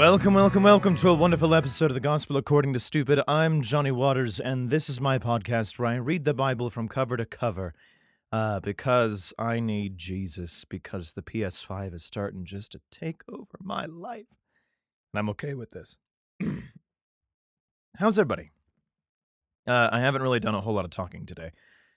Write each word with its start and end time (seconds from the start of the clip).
Welcome, 0.00 0.32
welcome, 0.32 0.62
welcome 0.62 0.94
to 0.96 1.10
a 1.10 1.14
wonderful 1.14 1.54
episode 1.54 1.90
of 1.90 1.94
the 1.94 2.00
Gospel 2.00 2.38
According 2.38 2.72
to 2.72 2.80
Stupid. 2.80 3.20
I'm 3.28 3.60
Johnny 3.60 3.90
Waters, 3.90 4.40
and 4.40 4.70
this 4.70 4.88
is 4.88 4.98
my 4.98 5.18
podcast 5.18 5.78
where 5.78 5.88
I 5.88 5.96
read 5.96 6.24
the 6.24 6.32
Bible 6.32 6.70
from 6.70 6.88
cover 6.88 7.18
to 7.18 7.26
cover 7.26 7.74
uh, 8.32 8.60
because 8.60 9.34
I 9.38 9.60
need 9.60 9.98
Jesus, 9.98 10.64
because 10.64 11.12
the 11.12 11.20
PS5 11.20 11.92
is 11.92 12.02
starting 12.02 12.46
just 12.46 12.72
to 12.72 12.80
take 12.90 13.20
over 13.28 13.58
my 13.60 13.84
life. 13.84 14.38
And 15.12 15.18
I'm 15.18 15.28
okay 15.28 15.52
with 15.52 15.72
this. 15.72 15.98
How's 17.98 18.18
everybody? 18.18 18.52
Uh, 19.66 19.90
I 19.92 20.00
haven't 20.00 20.22
really 20.22 20.40
done 20.40 20.54
a 20.54 20.62
whole 20.62 20.72
lot 20.72 20.86
of 20.86 20.90
talking 20.90 21.26
today. 21.26 21.50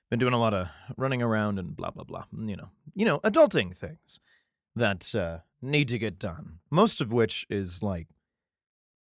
Been 0.09 0.20
doing 0.20 0.34
a 0.34 0.40
lot 0.41 0.54
of 0.54 0.67
running 0.98 1.22
around 1.22 1.58
and 1.58 1.73
blah, 1.73 1.91
blah, 1.91 2.04
blah. 2.04 2.26
You 2.38 2.58
know, 2.58 2.70
you 2.94 3.05
know, 3.05 3.22
adulting 3.22 3.73
things 3.77 4.20
that 4.76 5.16
uh, 5.16 5.38
need 5.63 5.88
to 5.90 5.98
get 5.98 6.20
done. 6.20 6.59
Most 6.70 7.02
of 7.02 7.12
which 7.12 7.45
is 7.49 7.81
like 7.81 8.08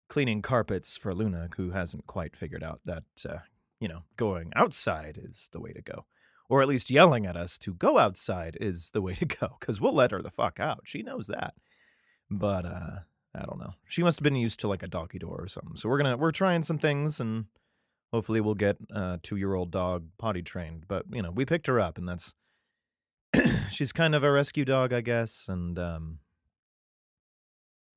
cleaning 0.09 0.43
carpets 0.43 0.97
for 0.97 1.15
Luna, 1.15 1.49
who 1.57 1.71
hasn't 1.71 2.07
quite 2.07 2.37
figured 2.37 2.63
out 2.63 2.81
that, 2.85 3.05
uh, 3.27 3.39
you 3.79 3.89
know, 3.89 4.03
going 4.17 4.53
outside 4.55 5.19
is 5.23 5.49
the 5.53 5.61
way 5.61 5.73
to 5.73 5.81
go. 5.81 6.05
Or 6.49 6.61
at 6.61 6.69
least 6.69 6.91
yelling 6.91 7.27
at 7.27 7.37
us 7.37 7.57
to 7.59 7.73
go 7.73 7.97
outside 7.97 8.59
is 8.61 8.91
the 8.91 9.01
way 9.01 9.15
to 9.15 9.25
go, 9.25 9.57
because 9.61 9.81
we'll 9.81 9.95
let 9.95 10.11
her 10.11 10.21
the 10.21 10.31
fuck 10.31 10.59
out. 10.59 10.81
She 10.85 11.03
knows 11.03 11.29
that. 11.29 11.55
But, 12.29 12.67
uh, 12.67 12.97
I 13.35 13.43
don't 13.43 13.61
know. 13.61 13.75
She 13.87 14.03
must 14.03 14.19
have 14.19 14.25
been 14.25 14.35
used 14.35 14.59
to 14.61 14.69
like 14.69 14.83
a 14.83 14.89
doggy 14.89 15.21
door 15.21 15.41
or 15.41 15.49
something. 15.49 15.77
So 15.77 15.89
we're 15.89 15.99
gonna, 15.99 16.17
we're 16.17 16.33
trying 16.33 16.65
some 16.65 16.79
things 16.79 17.21
and 17.21 17.45
hopefully 18.13 18.41
we'll 18.41 18.55
get 18.57 18.77
a 18.91 19.21
two 19.23 19.37
year 19.37 19.55
old 19.55 19.71
dog 19.71 20.07
potty 20.19 20.43
trained. 20.43 20.87
But, 20.89 21.05
you 21.13 21.23
know, 21.23 21.31
we 21.31 21.45
picked 21.45 21.69
her 21.69 21.79
up 21.79 21.97
and 21.97 22.09
that's, 22.09 22.35
she's 23.71 23.93
kind 23.93 24.17
of 24.17 24.25
a 24.25 24.33
rescue 24.33 24.65
dog, 24.65 24.93
I 24.93 25.01
guess. 25.01 25.47
And, 25.49 25.79
um, 25.79 26.19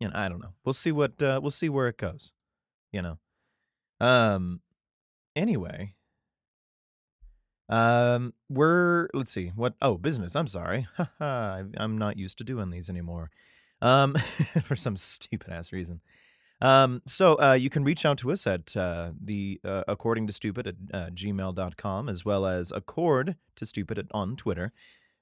you 0.04 0.10
know, 0.10 0.20
I 0.20 0.28
don't 0.28 0.42
know. 0.42 0.54
We'll 0.66 0.74
see 0.74 0.92
what 0.92 1.22
uh, 1.22 1.40
we'll 1.42 1.50
see 1.50 1.70
where 1.70 1.88
it 1.88 1.98
goes. 1.98 2.34
You 2.92 3.02
know. 3.02 3.18
Um. 4.02 4.60
Anyway. 5.34 5.96
Um. 7.70 8.34
We're 8.50 9.08
let's 9.14 9.32
see 9.32 9.54
what. 9.56 9.76
Oh, 9.82 9.98
business. 9.98 10.36
I'm 10.36 10.48
sorry. 10.48 10.88
I'm 11.22 11.98
not 11.98 12.18
used 12.18 12.38
to 12.40 12.44
doing 12.44 12.70
these 12.70 12.90
anymore. 12.90 13.32
Um, 13.82 14.16
for 14.64 14.76
some 14.76 14.98
stupid 14.98 15.52
ass 15.52 15.72
reason. 15.72 16.02
Um, 16.60 17.02
so 17.06 17.40
uh, 17.42 17.54
you 17.54 17.70
can 17.70 17.86
reach 17.86 18.06
out 18.06 18.18
to 18.20 18.32
us 18.32 18.46
at 18.46 18.76
uh, 18.76 19.12
the 19.22 19.62
uh, 19.64 19.84
according 19.88 20.28
to 20.28 20.34
stupid 20.34 20.68
at 20.68 20.76
uh, 20.94 21.10
gmail.com 21.12 22.10
as 22.10 22.26
well 22.26 22.46
as 22.46 22.72
accord 22.72 23.36
to 23.56 23.66
stupid 23.66 23.98
at, 23.98 24.06
on 24.12 24.36
Twitter. 24.36 24.74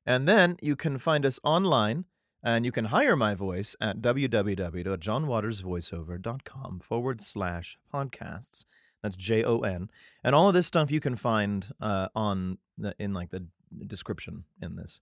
And 0.08 0.28
then 0.28 0.58
you 0.59 0.76
can 0.76 0.98
find 0.98 1.24
us 1.24 1.40
online 1.44 2.06
and 2.44 2.66
you 2.66 2.72
can 2.72 2.86
hire 2.86 3.16
my 3.16 3.36
voice 3.36 3.75
at 3.80 4.02
www.jonwatersvoiceover.com 4.02 6.80
forward 6.80 7.22
slash 7.22 7.78
podcasts. 7.94 8.66
That's 9.03 9.16
J 9.16 9.44
O 9.44 9.59
N. 9.59 9.89
And 10.23 10.34
all 10.36 10.47
of 10.47 10.53
this 10.53 10.67
stuff 10.67 10.92
you 10.92 11.00
can 11.00 11.16
find 11.16 11.67
uh, 11.80 12.09
on 12.16 12.58
the, 12.78 12.94
in 13.00 13.14
like 13.14 13.31
the 13.31 13.45
description 13.88 14.44
in 14.62 14.75
this, 14.75 15.02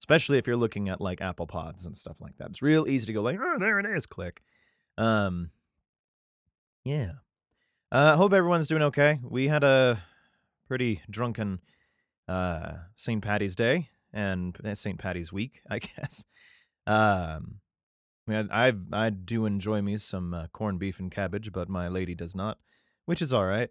especially 0.00 0.38
if 0.38 0.46
you're 0.46 0.56
looking 0.56 0.88
at 0.88 1.00
like 1.00 1.20
Apple 1.20 1.46
Pods 1.46 1.86
and 1.86 1.96
stuff 1.96 2.20
like 2.20 2.36
that. 2.38 2.50
It's 2.50 2.62
real 2.62 2.86
easy 2.86 3.06
to 3.06 3.12
go 3.12 3.22
like, 3.22 3.38
oh, 3.40 3.58
there 3.58 3.80
it 3.80 3.86
is, 3.86 4.06
click. 4.06 4.42
Um, 4.96 5.50
yeah. 6.84 7.12
I 7.92 8.10
uh, 8.10 8.16
hope 8.16 8.32
everyone's 8.32 8.68
doing 8.68 8.82
okay. 8.82 9.18
We 9.22 9.48
had 9.48 9.64
a 9.64 10.04
pretty 10.68 11.02
drunken 11.10 11.60
uh, 12.28 12.74
St. 12.94 13.22
Patty's 13.22 13.56
Day 13.56 13.88
and 14.12 14.56
uh, 14.64 14.76
St. 14.76 14.98
Patty's 14.98 15.32
Week, 15.32 15.60
I 15.70 15.80
guess. 15.80 16.24
Um, 16.90 17.60
I 18.26 18.30
mean, 18.30 18.48
I 18.52 18.72
I 18.92 19.10
do 19.10 19.46
enjoy 19.46 19.80
me 19.80 19.96
some 19.96 20.34
uh, 20.34 20.46
corned 20.48 20.80
beef 20.80 20.98
and 20.98 21.10
cabbage, 21.10 21.52
but 21.52 21.68
my 21.68 21.86
lady 21.88 22.14
does 22.14 22.34
not, 22.34 22.58
which 23.06 23.22
is 23.22 23.32
all 23.32 23.46
right. 23.46 23.70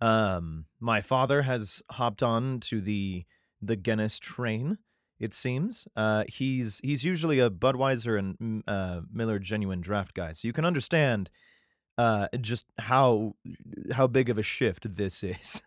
Um, 0.00 0.66
my 0.78 1.00
father 1.00 1.42
has 1.42 1.82
hopped 1.90 2.22
on 2.22 2.60
to 2.60 2.80
the 2.80 3.24
the 3.60 3.76
Guinness 3.76 4.18
train. 4.20 4.78
It 5.18 5.34
seems 5.34 5.88
uh, 5.96 6.24
he's 6.28 6.80
he's 6.84 7.04
usually 7.04 7.40
a 7.40 7.50
Budweiser 7.50 8.18
and 8.18 8.38
mm, 8.38 8.62
uh, 8.68 9.02
Miller 9.12 9.40
Genuine 9.40 9.80
Draft 9.80 10.14
guy, 10.14 10.32
so 10.32 10.46
you 10.46 10.52
can 10.52 10.64
understand 10.64 11.28
uh, 11.98 12.28
just 12.40 12.66
how 12.78 13.34
how 13.92 14.06
big 14.06 14.28
of 14.28 14.38
a 14.38 14.42
shift 14.42 14.94
this 14.94 15.24
is 15.24 15.62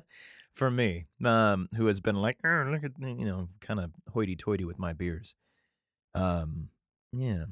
for 0.54 0.70
me, 0.70 1.06
um, 1.22 1.68
who 1.76 1.86
has 1.86 2.00
been 2.00 2.16
like, 2.16 2.38
oh, 2.44 2.68
look 2.70 2.82
at 2.82 2.92
you 2.98 3.26
know, 3.26 3.48
kind 3.60 3.78
of 3.78 3.90
hoity-toity 4.12 4.64
with 4.64 4.78
my 4.78 4.94
beers. 4.94 5.34
Um, 6.16 6.68
yeah. 7.12 7.44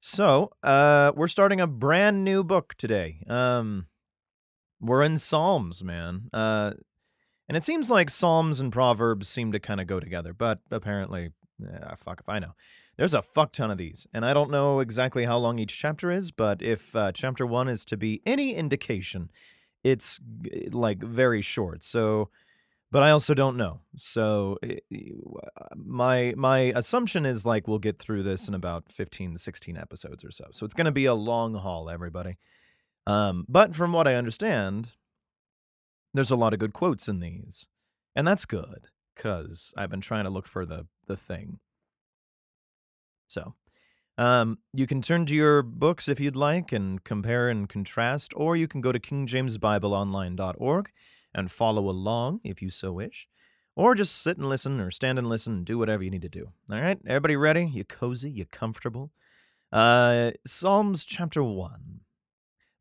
So, 0.00 0.52
uh, 0.62 1.12
we're 1.14 1.28
starting 1.28 1.60
a 1.60 1.66
brand 1.66 2.24
new 2.24 2.44
book 2.44 2.74
today. 2.78 3.24
Um, 3.28 3.86
we're 4.80 5.02
in 5.02 5.16
Psalms, 5.16 5.82
man. 5.82 6.28
Uh, 6.32 6.72
and 7.48 7.56
it 7.56 7.62
seems 7.62 7.90
like 7.90 8.10
Psalms 8.10 8.60
and 8.60 8.72
Proverbs 8.72 9.28
seem 9.28 9.52
to 9.52 9.58
kind 9.58 9.80
of 9.80 9.86
go 9.86 10.00
together, 10.00 10.32
but 10.32 10.60
apparently, 10.70 11.30
fuck 11.96 12.20
if 12.20 12.28
I 12.28 12.38
know. 12.38 12.52
There's 12.96 13.14
a 13.14 13.22
fuck 13.22 13.52
ton 13.52 13.70
of 13.70 13.78
these, 13.78 14.06
and 14.12 14.24
I 14.24 14.34
don't 14.34 14.50
know 14.50 14.80
exactly 14.80 15.24
how 15.24 15.38
long 15.38 15.58
each 15.58 15.78
chapter 15.78 16.10
is, 16.10 16.30
but 16.30 16.60
if 16.62 16.94
uh, 16.94 17.12
chapter 17.12 17.46
one 17.46 17.68
is 17.68 17.84
to 17.86 17.96
be 17.96 18.20
any 18.26 18.54
indication, 18.54 19.30
it's 19.84 20.20
like 20.72 21.02
very 21.02 21.40
short. 21.40 21.84
So, 21.84 22.30
but 22.90 23.02
I 23.02 23.10
also 23.10 23.34
don't 23.34 23.56
know. 23.56 23.80
So 23.96 24.58
eh, 24.62 24.78
my 25.76 26.34
my 26.36 26.72
assumption 26.74 27.26
is 27.26 27.44
like 27.44 27.68
we'll 27.68 27.78
get 27.78 27.98
through 27.98 28.22
this 28.22 28.48
in 28.48 28.54
about 28.54 28.90
15 28.90 29.36
16 29.36 29.76
episodes 29.76 30.24
or 30.24 30.30
so. 30.30 30.46
So 30.52 30.64
it's 30.64 30.74
going 30.74 30.86
to 30.86 30.92
be 30.92 31.04
a 31.04 31.14
long 31.14 31.54
haul 31.54 31.90
everybody. 31.90 32.38
Um, 33.06 33.44
but 33.48 33.74
from 33.74 33.92
what 33.92 34.08
I 34.08 34.14
understand, 34.14 34.90
there's 36.14 36.30
a 36.30 36.36
lot 36.36 36.52
of 36.52 36.58
good 36.58 36.72
quotes 36.72 37.08
in 37.08 37.20
these. 37.20 37.68
And 38.16 38.26
that's 38.26 38.44
good 38.46 38.88
cuz 39.16 39.74
I've 39.76 39.90
been 39.90 40.00
trying 40.00 40.24
to 40.24 40.30
look 40.30 40.46
for 40.46 40.64
the 40.64 40.86
the 41.06 41.16
thing. 41.16 41.58
So, 43.26 43.54
um, 44.16 44.58
you 44.72 44.86
can 44.86 45.02
turn 45.02 45.26
to 45.26 45.34
your 45.34 45.62
books 45.62 46.08
if 46.08 46.18
you'd 46.18 46.36
like 46.36 46.72
and 46.72 47.04
compare 47.04 47.50
and 47.50 47.68
contrast, 47.68 48.32
or 48.34 48.56
you 48.56 48.66
can 48.66 48.80
go 48.80 48.90
to 48.90 48.98
kingjamesbibleonline.org 48.98 50.90
and 51.38 51.50
follow 51.50 51.88
along 51.88 52.40
if 52.42 52.60
you 52.60 52.68
so 52.68 52.92
wish. 52.92 53.28
Or 53.76 53.94
just 53.94 54.20
sit 54.20 54.38
and 54.38 54.48
listen, 54.48 54.80
or 54.80 54.90
stand 54.90 55.18
and 55.18 55.28
listen, 55.28 55.58
and 55.58 55.64
do 55.64 55.78
whatever 55.78 56.02
you 56.02 56.10
need 56.10 56.22
to 56.22 56.28
do. 56.28 56.48
All 56.70 56.80
right? 56.80 56.98
Everybody 57.06 57.36
ready? 57.36 57.70
You 57.72 57.84
cozy? 57.84 58.30
You 58.30 58.44
comfortable? 58.44 59.12
Uh, 59.70 60.32
Psalms 60.44 61.04
chapter 61.04 61.44
1. 61.44 62.00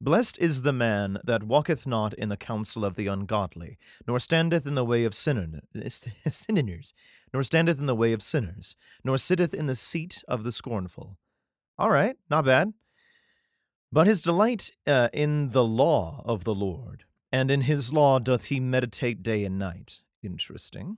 Blessed 0.02 0.40
is 0.40 0.64
the 0.64 0.74
man 0.74 1.20
that 1.24 1.44
walketh 1.44 1.86
not 1.86 2.14
in 2.16 2.30
the 2.30 2.38
counsel 2.38 2.84
of 2.84 2.96
the 2.96 3.08
ungodly, 3.08 3.78
nor 4.08 4.20
standeth 4.20 4.66
in 4.66 4.76
the 4.76 4.86
way 4.86 5.04
of 5.04 5.14
sinners, 5.16 5.64
nor 7.34 7.44
standeth 7.44 7.80
in 7.80 7.86
the 7.86 7.96
way 7.96 8.14
of 8.14 8.22
sinners, 8.24 8.76
nor 9.04 9.18
sitteth 9.18 9.54
in 9.54 9.68
the 9.68 9.76
seat 9.76 10.24
of 10.28 10.44
the 10.44 10.52
scornful. 10.52 11.18
All 11.78 11.92
right, 11.92 12.16
not 12.30 12.46
bad. 12.46 12.74
But 13.92 14.08
his 14.08 14.22
delight 14.22 14.72
uh, 14.86 15.10
in 15.14 15.50
the 15.50 15.64
law 15.64 16.24
of 16.26 16.44
the 16.44 16.56
Lord, 16.56 17.06
and 17.32 17.52
in 17.52 17.62
his 17.62 17.92
law 17.92 18.20
doth 18.20 18.46
he 18.46 18.60
meditate 18.60 19.24
day 19.24 19.44
and 19.44 19.60
night. 19.60 20.02
Interesting. 20.24 20.98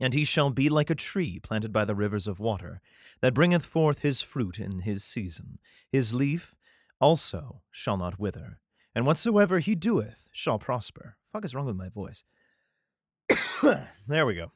And 0.00 0.12
he 0.12 0.24
shall 0.24 0.50
be 0.50 0.68
like 0.68 0.90
a 0.90 0.94
tree 0.94 1.38
planted 1.38 1.72
by 1.72 1.84
the 1.84 1.94
rivers 1.94 2.26
of 2.26 2.40
water, 2.40 2.80
that 3.20 3.34
bringeth 3.34 3.64
forth 3.64 4.00
his 4.00 4.22
fruit 4.22 4.58
in 4.58 4.80
his 4.80 5.04
season. 5.04 5.58
His 5.90 6.12
leaf 6.12 6.54
also 7.00 7.62
shall 7.70 7.96
not 7.96 8.18
wither, 8.18 8.58
and 8.94 9.06
whatsoever 9.06 9.60
he 9.60 9.74
doeth 9.74 10.28
shall 10.32 10.58
prosper. 10.58 11.16
Fuck 11.32 11.44
is 11.44 11.54
wrong 11.54 11.66
with 11.66 11.76
my 11.76 11.88
voice? 11.88 12.24
there 14.06 14.26
we 14.26 14.34
go. 14.34 14.52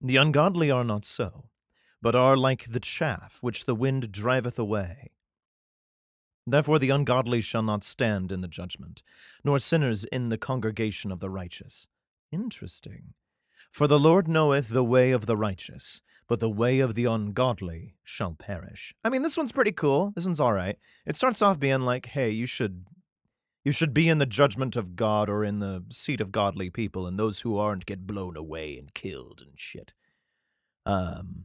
The 0.00 0.16
ungodly 0.16 0.70
are 0.70 0.84
not 0.84 1.04
so, 1.04 1.50
but 2.00 2.14
are 2.14 2.36
like 2.36 2.70
the 2.70 2.80
chaff 2.80 3.38
which 3.40 3.64
the 3.64 3.74
wind 3.74 4.12
driveth 4.12 4.58
away. 4.58 5.10
Therefore 6.50 6.78
the 6.78 6.90
ungodly 6.90 7.40
shall 7.40 7.62
not 7.62 7.84
stand 7.84 8.32
in 8.32 8.40
the 8.40 8.48
judgment, 8.48 9.02
nor 9.44 9.58
sinners 9.58 10.04
in 10.04 10.28
the 10.28 10.38
congregation 10.38 11.12
of 11.12 11.20
the 11.20 11.30
righteous. 11.30 11.88
Interesting. 12.32 13.14
For 13.70 13.86
the 13.86 13.98
Lord 13.98 14.28
knoweth 14.28 14.68
the 14.68 14.84
way 14.84 15.10
of 15.10 15.26
the 15.26 15.36
righteous, 15.36 16.00
but 16.26 16.40
the 16.40 16.48
way 16.48 16.80
of 16.80 16.94
the 16.94 17.04
ungodly 17.04 17.94
shall 18.02 18.34
perish. 18.34 18.94
I 19.04 19.08
mean, 19.08 19.22
this 19.22 19.36
one's 19.36 19.52
pretty 19.52 19.72
cool. 19.72 20.12
This 20.14 20.24
one's 20.24 20.40
all 20.40 20.52
right. 20.52 20.78
It 21.06 21.16
starts 21.16 21.42
off 21.42 21.60
being 21.60 21.82
like, 21.82 22.06
hey, 22.06 22.30
you 22.30 22.46
should 22.46 22.86
you 23.64 23.72
should 23.72 23.92
be 23.92 24.08
in 24.08 24.18
the 24.18 24.26
judgment 24.26 24.76
of 24.76 24.96
God 24.96 25.28
or 25.28 25.44
in 25.44 25.58
the 25.58 25.84
seat 25.90 26.22
of 26.22 26.32
godly 26.32 26.70
people, 26.70 27.06
and 27.06 27.18
those 27.18 27.40
who 27.40 27.58
aren't 27.58 27.84
get 27.84 28.06
blown 28.06 28.36
away 28.36 28.78
and 28.78 28.94
killed 28.94 29.42
and 29.42 29.52
shit. 29.56 29.92
Um 30.86 31.44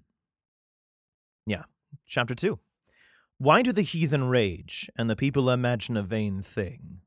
Yeah. 1.45 1.63
Chapter 2.07 2.35
two. 2.35 2.59
Why 3.43 3.61
do 3.61 3.73
the 3.73 3.81
heathen 3.81 4.29
rage 4.29 4.89
and 4.95 5.09
the 5.09 5.17
people 5.17 5.49
imagine 5.49 5.97
a 5.97 6.01
vain 6.01 6.41
thing? 6.41 7.01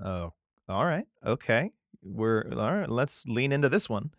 Oh, 0.00 0.34
all 0.68 0.84
right. 0.84 1.06
Okay. 1.26 1.72
We're 2.04 2.44
all 2.52 2.72
right. 2.72 2.88
Let's 2.88 3.26
lean 3.26 3.50
into 3.50 3.68
this 3.68 3.88
one. 3.88 4.10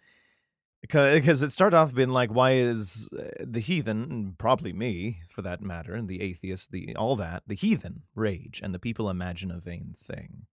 Because 0.81 1.41
it 1.41 1.53
started 1.53 1.77
off 1.77 1.95
being 1.95 2.09
like, 2.09 2.33
why 2.33 2.55
is 2.55 3.07
uh, 3.17 3.29
the 3.39 3.61
heathen, 3.61 4.35
probably 4.39 4.73
me 4.73 5.21
for 5.29 5.41
that 5.41 5.61
matter, 5.61 5.93
and 5.93 6.09
the 6.09 6.21
atheist, 6.21 6.71
the 6.71 6.93
all 6.97 7.15
that, 7.15 7.43
the 7.47 7.55
heathen 7.55 8.01
rage, 8.13 8.59
and 8.61 8.73
the 8.73 8.79
people 8.79 9.09
imagine 9.09 9.51
a 9.51 9.59
vain 9.59 9.95
thing. 9.97 10.47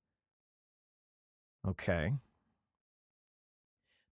Okay. 1.67 2.13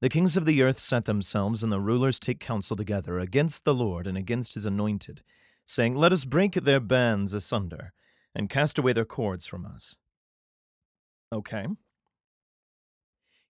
The 0.01 0.09
kings 0.09 0.37
of 0.37 0.47
the 0.47 0.63
earth 0.63 0.81
set 0.81 1.05
themselves, 1.05 1.63
and 1.63 1.71
the 1.71 1.81
rulers 1.81 2.19
take 2.19 2.41
counsel 2.41 2.75
together 2.77 3.21
against 3.21 3.65
the 3.65 3.75
Lord 3.75 4.09
and 4.09 4.19
against 4.19 4.55
his 4.55 4.67
anointed, 4.67 5.23
saying, 5.67 5.95
Let 5.95 6.13
us 6.13 6.25
break 6.25 6.55
their 6.55 6.81
bands 6.81 7.35
asunder, 7.35 7.93
and 8.35 8.49
cast 8.49 8.79
away 8.79 8.93
their 8.93 9.05
cords 9.05 9.47
from 9.47 9.67
us. 9.67 9.97
Okay. 11.33 11.67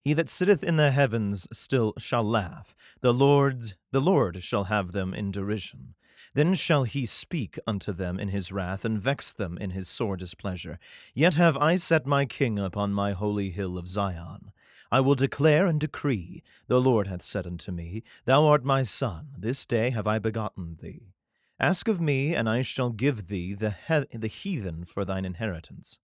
He 0.03 0.13
that 0.15 0.29
sitteth 0.29 0.63
in 0.63 0.77
the 0.77 0.93
heavens 0.93 1.49
still 1.53 1.93
shall 1.99 2.23
laugh. 2.23 2.77
The 3.01 3.13
Lord, 3.13 3.75
the 3.91 4.01
Lord 4.01 4.43
shall 4.43 4.65
have 4.65 4.93
them 4.93 5.13
in 5.13 5.31
derision. 5.31 5.95
Then 6.33 6.55
shall 6.55 6.85
he 6.85 7.07
speak 7.07 7.59
unto 7.67 7.93
them 7.93 8.21
in 8.21 8.29
his 8.29 8.53
wrath, 8.53 8.85
and 8.85 9.03
vex 9.03 9.33
them 9.33 9.59
in 9.59 9.71
his 9.71 9.89
sore 9.89 10.17
displeasure. 10.17 10.79
Yet 11.15 11.35
have 11.35 11.57
I 11.57 11.77
set 11.77 12.07
my 12.07 12.25
king 12.25 12.59
upon 12.59 12.93
my 12.93 13.13
holy 13.13 13.51
hill 13.51 13.77
of 13.77 13.89
Zion. 13.89 14.53
I 14.93 15.01
will 15.01 15.17
declare 15.17 15.67
and 15.67 15.81
decree, 15.81 16.43
The 16.69 16.81
Lord 16.81 17.09
hath 17.09 17.23
said 17.23 17.47
unto 17.47 17.73
me, 17.73 18.03
Thou 18.27 18.47
art 18.47 18.65
my 18.65 18.83
son, 18.83 19.31
this 19.37 19.67
day 19.67 19.91
have 19.91 20.07
I 20.07 20.19
begotten 20.19 20.77
thee. 20.81 21.15
Ask 21.59 21.89
of 21.89 22.01
me, 22.01 22.35
and 22.35 22.49
I 22.49 22.63
shall 22.63 22.91
give 22.91 23.29
thee 23.29 23.55
the, 23.55 23.75
he- 23.89 24.17
the 24.17 24.29
heathen 24.29 24.85
for 24.85 25.05
thine 25.05 25.25
inheritance. 25.25 25.99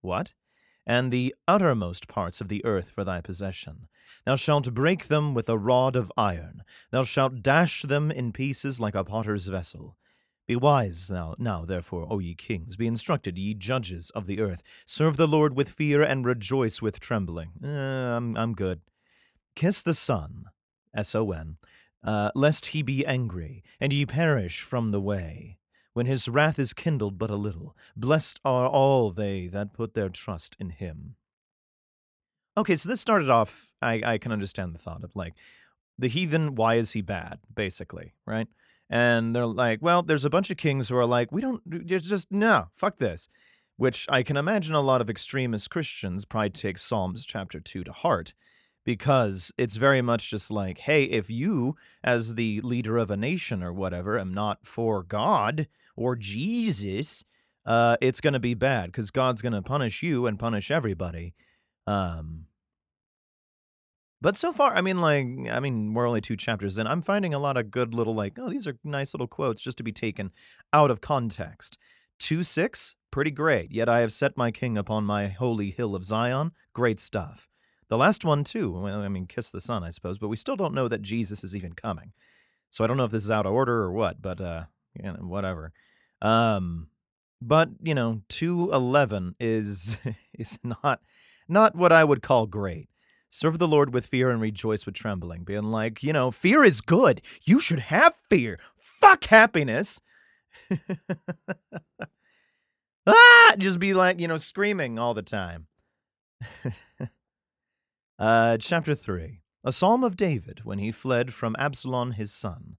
What? 0.00 0.32
and 0.86 1.12
the 1.12 1.34
uttermost 1.46 2.08
parts 2.08 2.40
of 2.40 2.48
the 2.48 2.64
earth 2.64 2.90
for 2.90 3.04
thy 3.04 3.20
possession. 3.20 3.88
Thou 4.24 4.36
shalt 4.36 4.74
break 4.74 5.08
them 5.08 5.34
with 5.34 5.48
a 5.48 5.58
rod 5.58 5.96
of 5.96 6.12
iron. 6.16 6.62
Thou 6.90 7.04
shalt 7.04 7.42
dash 7.42 7.82
them 7.82 8.10
in 8.10 8.32
pieces 8.32 8.80
like 8.80 8.94
a 8.94 9.04
potter's 9.04 9.46
vessel. 9.46 9.96
Be 10.46 10.56
wise 10.56 11.10
now, 11.10 11.36
now 11.38 11.64
therefore, 11.64 12.06
O 12.10 12.18
ye 12.18 12.34
kings, 12.34 12.76
be 12.76 12.88
instructed, 12.88 13.38
ye 13.38 13.54
judges 13.54 14.10
of 14.10 14.26
the 14.26 14.40
earth. 14.40 14.62
Serve 14.84 15.16
the 15.16 15.28
Lord 15.28 15.56
with 15.56 15.70
fear 15.70 16.02
and 16.02 16.26
rejoice 16.26 16.82
with 16.82 16.98
trembling. 16.98 17.52
Uh, 17.64 17.68
I'm, 18.16 18.36
I'm 18.36 18.52
good. 18.52 18.80
Kiss 19.54 19.82
the 19.82 19.94
Son, 19.94 20.46
S 20.94 21.14
O 21.14 21.30
N, 21.30 21.58
uh, 22.04 22.30
lest 22.34 22.66
he 22.66 22.82
be 22.82 23.06
angry, 23.06 23.62
and 23.80 23.92
ye 23.92 24.06
perish 24.06 24.62
from 24.62 24.88
the 24.88 25.00
way 25.00 25.58
when 25.94 26.06
his 26.06 26.28
wrath 26.28 26.58
is 26.58 26.72
kindled 26.72 27.18
but 27.18 27.30
a 27.30 27.36
little. 27.36 27.76
Blessed 27.96 28.40
are 28.44 28.66
all 28.66 29.10
they 29.10 29.46
that 29.48 29.72
put 29.72 29.94
their 29.94 30.08
trust 30.08 30.56
in 30.58 30.70
him. 30.70 31.16
Okay, 32.56 32.76
so 32.76 32.88
this 32.88 33.00
started 33.00 33.30
off, 33.30 33.72
I, 33.80 34.02
I 34.04 34.18
can 34.18 34.32
understand 34.32 34.74
the 34.74 34.78
thought 34.78 35.04
of 35.04 35.16
like, 35.16 35.34
the 35.98 36.08
heathen, 36.08 36.54
why 36.54 36.74
is 36.74 36.92
he 36.92 37.00
bad, 37.02 37.38
basically, 37.54 38.14
right? 38.26 38.48
And 38.90 39.34
they're 39.34 39.46
like, 39.46 39.80
well, 39.80 40.02
there's 40.02 40.24
a 40.24 40.30
bunch 40.30 40.50
of 40.50 40.56
kings 40.56 40.88
who 40.88 40.96
are 40.96 41.06
like, 41.06 41.32
we 41.32 41.40
don't, 41.40 41.62
it's 41.70 42.08
just, 42.08 42.30
no, 42.30 42.68
fuck 42.74 42.98
this. 42.98 43.28
Which 43.76 44.06
I 44.10 44.22
can 44.22 44.36
imagine 44.36 44.74
a 44.74 44.80
lot 44.80 45.00
of 45.00 45.08
extremist 45.08 45.70
Christians 45.70 46.24
probably 46.24 46.50
take 46.50 46.78
Psalms 46.78 47.24
chapter 47.24 47.58
2 47.58 47.84
to 47.84 47.92
heart 47.92 48.34
because 48.84 49.52
it's 49.56 49.76
very 49.76 50.02
much 50.02 50.30
just 50.30 50.50
like, 50.50 50.78
hey, 50.78 51.04
if 51.04 51.30
you, 51.30 51.76
as 52.02 52.34
the 52.34 52.60
leader 52.62 52.98
of 52.98 53.10
a 53.10 53.16
nation 53.16 53.62
or 53.62 53.72
whatever, 53.72 54.18
am 54.18 54.34
not 54.34 54.66
for 54.66 55.02
God, 55.02 55.68
or 55.96 56.16
Jesus, 56.16 57.24
uh, 57.64 57.96
it's 58.00 58.20
going 58.20 58.32
to 58.32 58.40
be 58.40 58.54
bad 58.54 58.86
because 58.86 59.10
God's 59.10 59.42
going 59.42 59.52
to 59.52 59.62
punish 59.62 60.02
you 60.02 60.26
and 60.26 60.38
punish 60.38 60.70
everybody. 60.70 61.34
Um, 61.86 62.46
but 64.20 64.36
so 64.36 64.52
far, 64.52 64.76
I 64.76 64.80
mean, 64.80 65.00
like, 65.00 65.26
I 65.50 65.58
mean, 65.60 65.94
we're 65.94 66.06
only 66.06 66.20
two 66.20 66.36
chapters 66.36 66.78
in. 66.78 66.86
I'm 66.86 67.02
finding 67.02 67.34
a 67.34 67.40
lot 67.40 67.56
of 67.56 67.70
good 67.70 67.92
little, 67.92 68.14
like, 68.14 68.38
oh, 68.38 68.48
these 68.48 68.68
are 68.68 68.78
nice 68.84 69.14
little 69.14 69.26
quotes 69.26 69.60
just 69.60 69.78
to 69.78 69.84
be 69.84 69.92
taken 69.92 70.30
out 70.72 70.90
of 70.90 71.00
context. 71.00 71.76
2 72.20 72.44
6, 72.44 72.94
pretty 73.10 73.32
great. 73.32 73.72
Yet 73.72 73.88
I 73.88 73.98
have 74.00 74.12
set 74.12 74.36
my 74.36 74.52
king 74.52 74.78
upon 74.78 75.04
my 75.04 75.26
holy 75.26 75.72
hill 75.72 75.96
of 75.96 76.04
Zion. 76.04 76.52
Great 76.72 77.00
stuff. 77.00 77.48
The 77.92 77.98
last 77.98 78.24
one, 78.24 78.42
too. 78.42 78.70
Well, 78.70 79.02
I 79.02 79.08
mean, 79.08 79.26
kiss 79.26 79.50
the 79.50 79.60
sun, 79.60 79.84
I 79.84 79.90
suppose, 79.90 80.16
but 80.16 80.28
we 80.28 80.36
still 80.38 80.56
don't 80.56 80.72
know 80.72 80.88
that 80.88 81.02
Jesus 81.02 81.44
is 81.44 81.54
even 81.54 81.74
coming. 81.74 82.14
So 82.70 82.82
I 82.82 82.86
don't 82.86 82.96
know 82.96 83.04
if 83.04 83.10
this 83.10 83.24
is 83.24 83.30
out 83.30 83.44
of 83.44 83.52
order 83.52 83.82
or 83.82 83.92
what, 83.92 84.22
but 84.22 84.40
uh, 84.40 84.64
you 84.94 85.02
know, 85.02 85.18
whatever. 85.20 85.74
Um, 86.22 86.88
but 87.42 87.68
you 87.82 87.94
know, 87.94 88.22
two 88.30 88.72
eleven 88.72 89.34
is 89.38 89.98
is 90.38 90.58
not 90.64 91.02
not 91.48 91.76
what 91.76 91.92
I 91.92 92.02
would 92.02 92.22
call 92.22 92.46
great. 92.46 92.88
Serve 93.28 93.58
the 93.58 93.68
Lord 93.68 93.92
with 93.92 94.06
fear 94.06 94.30
and 94.30 94.40
rejoice 94.40 94.86
with 94.86 94.94
trembling, 94.94 95.44
being 95.44 95.64
like, 95.64 96.02
you 96.02 96.14
know, 96.14 96.30
fear 96.30 96.64
is 96.64 96.80
good. 96.80 97.20
You 97.42 97.60
should 97.60 97.80
have 97.80 98.14
fear. 98.30 98.58
Fuck 98.78 99.24
happiness. 99.24 100.00
ah, 103.06 103.54
just 103.58 103.78
be 103.78 103.92
like, 103.92 104.18
you 104.18 104.28
know, 104.28 104.38
screaming 104.38 104.98
all 104.98 105.12
the 105.12 105.20
time. 105.20 105.66
uh, 108.22 108.56
chapter 108.56 108.94
3 108.94 109.40
A 109.64 109.72
psalm 109.72 110.04
of 110.04 110.16
David 110.16 110.60
when 110.62 110.78
he 110.78 110.92
fled 110.92 111.34
from 111.34 111.56
Absalom 111.58 112.12
his 112.12 112.32
son. 112.32 112.76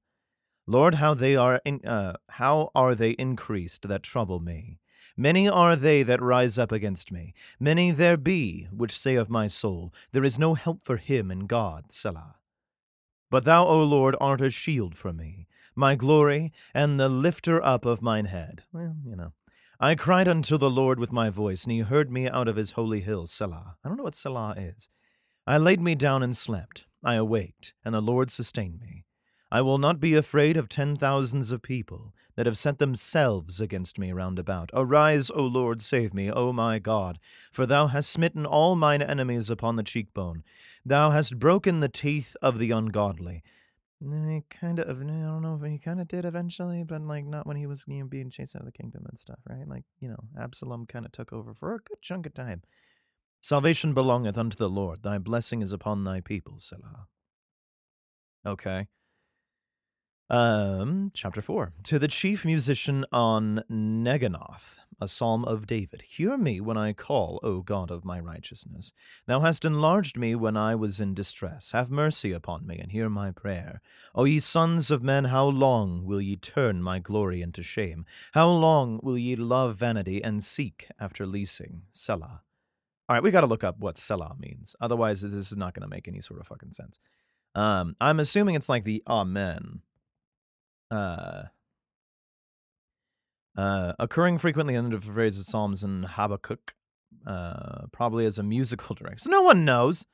Lord, 0.66 0.96
how 0.96 1.14
they 1.14 1.36
are 1.36 1.60
in, 1.66 1.86
uh, 1.86 2.14
how 2.30 2.72
are 2.74 2.96
they 2.96 3.12
increased 3.12 3.90
that 3.90 4.04
trouble 4.04 4.40
me? 4.40 4.80
Many 5.18 5.50
are 5.50 5.76
they 5.76 6.02
that 6.04 6.22
rise 6.22 6.58
up 6.58 6.72
against 6.72 7.12
me. 7.12 7.34
Many 7.60 7.92
there 7.92 8.16
be 8.16 8.70
which 8.72 8.98
say 8.98 9.16
of 9.16 9.30
my 9.30 9.48
soul, 9.48 9.94
There 10.14 10.24
is 10.24 10.40
no 10.40 10.54
help 10.54 10.82
for 10.82 10.96
him 10.96 11.30
in 11.30 11.46
God, 11.46 11.92
Selah. 11.92 12.38
But 13.30 13.44
thou, 13.44 13.68
O 13.68 13.84
Lord, 13.84 14.16
art 14.22 14.40
a 14.40 14.50
shield 14.50 14.96
for 14.96 15.12
me, 15.12 15.48
my 15.76 15.96
glory, 15.96 16.54
and 16.74 16.98
the 16.98 17.10
lifter 17.10 17.62
up 17.62 17.84
of 17.84 18.02
mine 18.02 18.26
head. 18.26 18.64
Well, 18.72 18.96
you 19.06 19.18
know. 19.18 19.34
I 19.78 19.96
cried 19.96 20.30
unto 20.30 20.58
the 20.58 20.70
Lord 20.70 21.00
with 21.00 21.12
my 21.12 21.30
voice, 21.30 21.66
and 21.66 21.74
he 21.74 21.80
heard 21.80 22.10
me 22.10 22.30
out 22.30 22.48
of 22.48 22.56
his 22.56 22.72
holy 22.72 23.02
hill, 23.02 23.26
Selah. 23.28 23.76
I 23.84 23.90
don't 23.90 23.98
know 23.98 24.06
what 24.06 24.16
Selah 24.16 24.54
is. 24.58 24.88
I 25.46 25.58
laid 25.58 25.82
me 25.82 25.96
down 25.96 26.24
and 26.24 26.36
slept. 26.36 26.86
I 27.04 27.16
awaked, 27.16 27.74
and 27.84 27.94
the 27.94 28.02
Lord 28.02 28.32
sustained 28.32 28.80
me. 28.80 29.04
I 29.52 29.62
will 29.62 29.78
not 29.78 30.00
be 30.00 30.16
afraid 30.16 30.56
of 30.56 30.70
ten 30.70 30.96
thousands 30.96 31.52
of 31.52 31.62
people 31.62 32.14
that 32.36 32.46
have 32.46 32.58
set 32.58 32.80
themselves 32.80 33.62
against 33.62 34.00
me 34.00 34.12
round 34.12 34.40
about. 34.40 34.72
Arise, 34.74 35.30
O 35.30 35.44
Lord, 35.44 35.82
save 35.82 36.14
me, 36.14 36.32
O 36.32 36.54
my 36.54 36.80
God, 36.80 37.20
for 37.52 37.66
thou 37.66 37.88
hast 37.88 38.10
smitten 38.10 38.46
all 38.46 38.76
mine 38.76 39.02
enemies 39.02 39.50
upon 39.50 39.76
the 39.76 39.84
cheekbone. 39.84 40.44
Thou 40.86 41.12
hast 41.12 41.38
broken 41.38 41.82
the 41.82 41.90
teeth 41.90 42.36
of 42.42 42.58
the 42.58 42.72
ungodly. 42.72 43.44
He 44.00 44.44
kind 44.50 44.80
of, 44.80 45.02
I 45.02 45.04
don't 45.04 45.42
know 45.42 45.60
if 45.62 45.70
he 45.70 45.78
kind 45.78 46.02
of 46.02 46.08
did 46.08 46.26
eventually, 46.26 46.84
but 46.84 47.02
like 47.02 47.26
not 47.26 47.46
when 47.46 47.58
he 47.58 47.68
was 47.68 47.86
you 47.88 48.00
know, 48.00 48.06
being 48.06 48.30
chased 48.30 48.56
out 48.56 48.62
of 48.62 48.66
the 48.66 48.72
kingdom 48.72 49.06
and 49.08 49.20
stuff, 49.20 49.40
right? 49.48 49.68
Like, 49.68 49.84
you 50.00 50.10
know, 50.10 50.20
Absalom 50.40 50.88
kind 50.88 51.06
of 51.06 51.12
took 51.12 51.32
over 51.32 51.54
for 51.54 51.76
a 51.76 51.80
good 51.80 52.02
chunk 52.02 52.26
of 52.26 52.34
time. 52.34 52.64
Salvation 53.44 53.94
belongeth 53.94 54.38
unto 54.38 54.56
the 54.56 54.70
Lord. 54.70 55.04
Thy 55.04 55.18
blessing 55.18 55.62
is 55.62 55.74
upon 55.74 56.06
thy 56.06 56.22
people, 56.22 56.60
Selah. 56.60 57.08
Okay. 58.46 58.88
Um, 60.30 61.12
chapter 61.14 61.42
4. 61.42 61.74
To 61.84 62.00
the 62.00 62.08
chief 62.08 62.46
musician 62.46 63.06
on 63.12 63.66
Neginoth, 63.70 64.78
a 65.02 65.10
psalm 65.10 65.44
of 65.44 65.68
David. 65.68 66.04
Hear 66.04 66.38
me 66.38 66.62
when 66.62 66.78
I 66.78 66.94
call, 66.94 67.42
O 67.44 67.60
God 67.60 67.92
of 67.92 68.06
my 68.06 68.18
righteousness. 68.18 68.94
Thou 69.28 69.42
hast 69.42 69.66
enlarged 69.66 70.18
me 70.18 70.36
when 70.36 70.56
I 70.56 70.76
was 70.76 71.02
in 71.02 71.14
distress. 71.14 71.74
Have 71.74 71.92
mercy 71.92 72.32
upon 72.32 72.66
me 72.66 72.80
and 72.80 72.94
hear 72.94 73.10
my 73.10 73.32
prayer. 73.32 73.82
O 74.16 74.24
ye 74.24 74.40
sons 74.40 74.90
of 74.90 75.04
men, 75.04 75.26
how 75.26 75.48
long 75.48 76.06
will 76.06 76.22
ye 76.22 76.38
turn 76.38 76.82
my 76.82 77.00
glory 77.00 77.42
into 77.42 77.62
shame? 77.62 78.06
How 78.32 78.48
long 78.48 79.02
will 79.04 79.18
ye 79.18 79.36
love 79.36 79.76
vanity 79.76 80.24
and 80.24 80.42
seek 80.42 80.88
after 80.98 81.26
leasing? 81.26 81.82
Selah. 81.92 82.43
All 83.14 83.18
right, 83.18 83.24
we 83.24 83.30
got 83.30 83.42
to 83.42 83.48
look 83.48 83.64
up 83.64 83.78
what 83.78 84.00
Selah 84.00 84.36
means. 84.40 84.76
Otherwise, 84.82 85.22
this 85.22 85.34
is 85.34 85.56
not 85.56 85.76
going 85.76 85.88
to 85.88 85.96
make 85.96 86.08
any 86.08 86.20
sort 86.20 86.40
of 86.40 86.48
fucking 86.48 86.72
sense. 86.72 86.98
Um, 87.54 87.96
I'm 88.02 88.20
assuming 88.20 88.56
it's 88.56 88.70
like 88.70 88.86
the 88.86 89.04
Amen 89.08 89.84
uh, 90.90 91.44
uh, 93.56 93.94
occurring 94.00 94.40
frequently 94.40 94.74
in 94.74 94.90
the 94.90 94.96
of 94.96 95.36
Psalms 95.36 95.84
and 95.84 96.06
Habakkuk, 96.08 96.74
uh, 97.28 97.86
probably 97.92 98.26
as 98.26 98.40
a 98.40 98.44
musical 98.44 98.96
direction. 99.00 99.26
So 99.26 99.30
no 99.30 99.44
one 99.44 99.64
knows. 99.64 100.08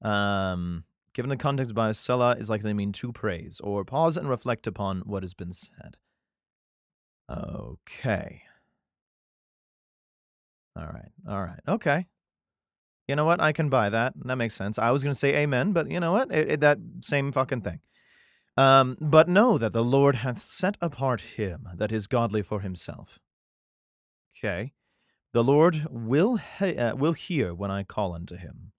Um, 0.00 0.84
given 1.12 1.28
the 1.28 1.36
context 1.36 1.74
by 1.74 1.92
Selah 1.92 2.36
is 2.38 2.48
likely 2.48 2.70
to 2.70 2.74
mean 2.74 2.92
to 2.92 3.12
praise 3.12 3.60
or 3.62 3.84
pause 3.84 4.16
and 4.16 4.26
reflect 4.26 4.66
upon 4.66 5.00
what 5.00 5.22
has 5.22 5.34
been 5.34 5.52
said. 5.52 5.98
Okay. 7.30 8.44
All 10.74 10.86
right. 10.86 11.12
All 11.28 11.42
right. 11.42 11.60
Okay. 11.68 12.06
You 13.08 13.16
know 13.16 13.24
what? 13.24 13.40
I 13.40 13.52
can 13.52 13.68
buy 13.68 13.88
that. 13.90 14.14
That 14.24 14.36
makes 14.36 14.54
sense. 14.54 14.78
I 14.78 14.90
was 14.90 15.02
going 15.02 15.12
to 15.12 15.18
say 15.18 15.34
amen, 15.36 15.72
but 15.72 15.90
you 15.90 16.00
know 16.00 16.12
what? 16.12 16.30
It, 16.30 16.52
it, 16.52 16.60
that 16.60 16.78
same 17.00 17.32
fucking 17.32 17.62
thing. 17.62 17.80
Um, 18.56 18.96
but 19.00 19.28
know 19.28 19.58
that 19.58 19.72
the 19.72 19.84
Lord 19.84 20.16
hath 20.16 20.40
set 20.40 20.76
apart 20.80 21.20
him 21.36 21.68
that 21.74 21.90
is 21.90 22.06
godly 22.06 22.42
for 22.42 22.60
himself. 22.60 23.18
Okay. 24.36 24.72
The 25.32 25.42
Lord 25.42 25.86
will, 25.90 26.36
he- 26.36 26.76
uh, 26.76 26.94
will 26.94 27.14
hear 27.14 27.54
when 27.54 27.70
I 27.70 27.82
call 27.82 28.14
unto 28.14 28.36
him. 28.36 28.72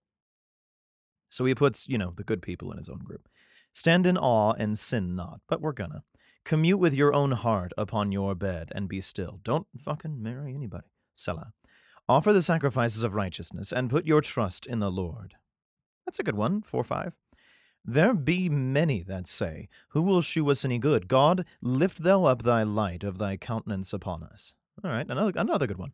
So 1.29 1.45
he 1.45 1.55
puts, 1.55 1.87
you 1.89 1.97
know, 1.97 2.13
the 2.15 2.23
good 2.23 2.41
people 2.43 2.71
in 2.71 2.77
his 2.77 2.89
own 2.89 2.99
group. 2.99 3.27
Stand 3.73 4.05
in 4.05 4.17
awe 4.17 4.53
and 4.53 4.77
sin 4.77 5.15
not, 5.15 5.41
but 5.49 5.61
we're 5.61 5.71
gonna. 5.73 6.03
Commute 6.45 6.79
with 6.79 6.93
your 6.93 7.13
own 7.13 7.31
heart 7.31 7.71
upon 7.77 8.11
your 8.11 8.35
bed 8.35 8.71
and 8.75 8.87
be 8.87 9.01
still. 9.01 9.39
Don't 9.43 9.65
fucking 9.79 10.21
marry 10.21 10.53
anybody. 10.53 10.87
Selah. 11.15 11.53
Offer 12.09 12.33
the 12.33 12.41
sacrifices 12.41 13.03
of 13.03 13.15
righteousness 13.15 13.71
and 13.71 13.89
put 13.89 14.05
your 14.05 14.19
trust 14.19 14.65
in 14.65 14.79
the 14.79 14.91
Lord. 14.91 15.35
That's 16.05 16.19
a 16.19 16.23
good 16.23 16.35
one. 16.35 16.61
4 16.61 16.83
5. 16.83 17.17
There 17.85 18.13
be 18.13 18.49
many 18.49 19.03
that 19.03 19.25
say, 19.25 19.69
Who 19.89 20.01
will 20.01 20.21
shew 20.21 20.49
us 20.49 20.65
any 20.65 20.79
good? 20.79 21.07
God, 21.07 21.45
lift 21.61 22.03
thou 22.03 22.25
up 22.25 22.43
thy 22.43 22.63
light 22.63 23.03
of 23.03 23.17
thy 23.17 23.37
countenance 23.37 23.93
upon 23.93 24.23
us. 24.23 24.55
All 24.83 24.91
right, 24.91 25.07
another, 25.07 25.31
another 25.35 25.67
good 25.67 25.77
one. 25.77 25.93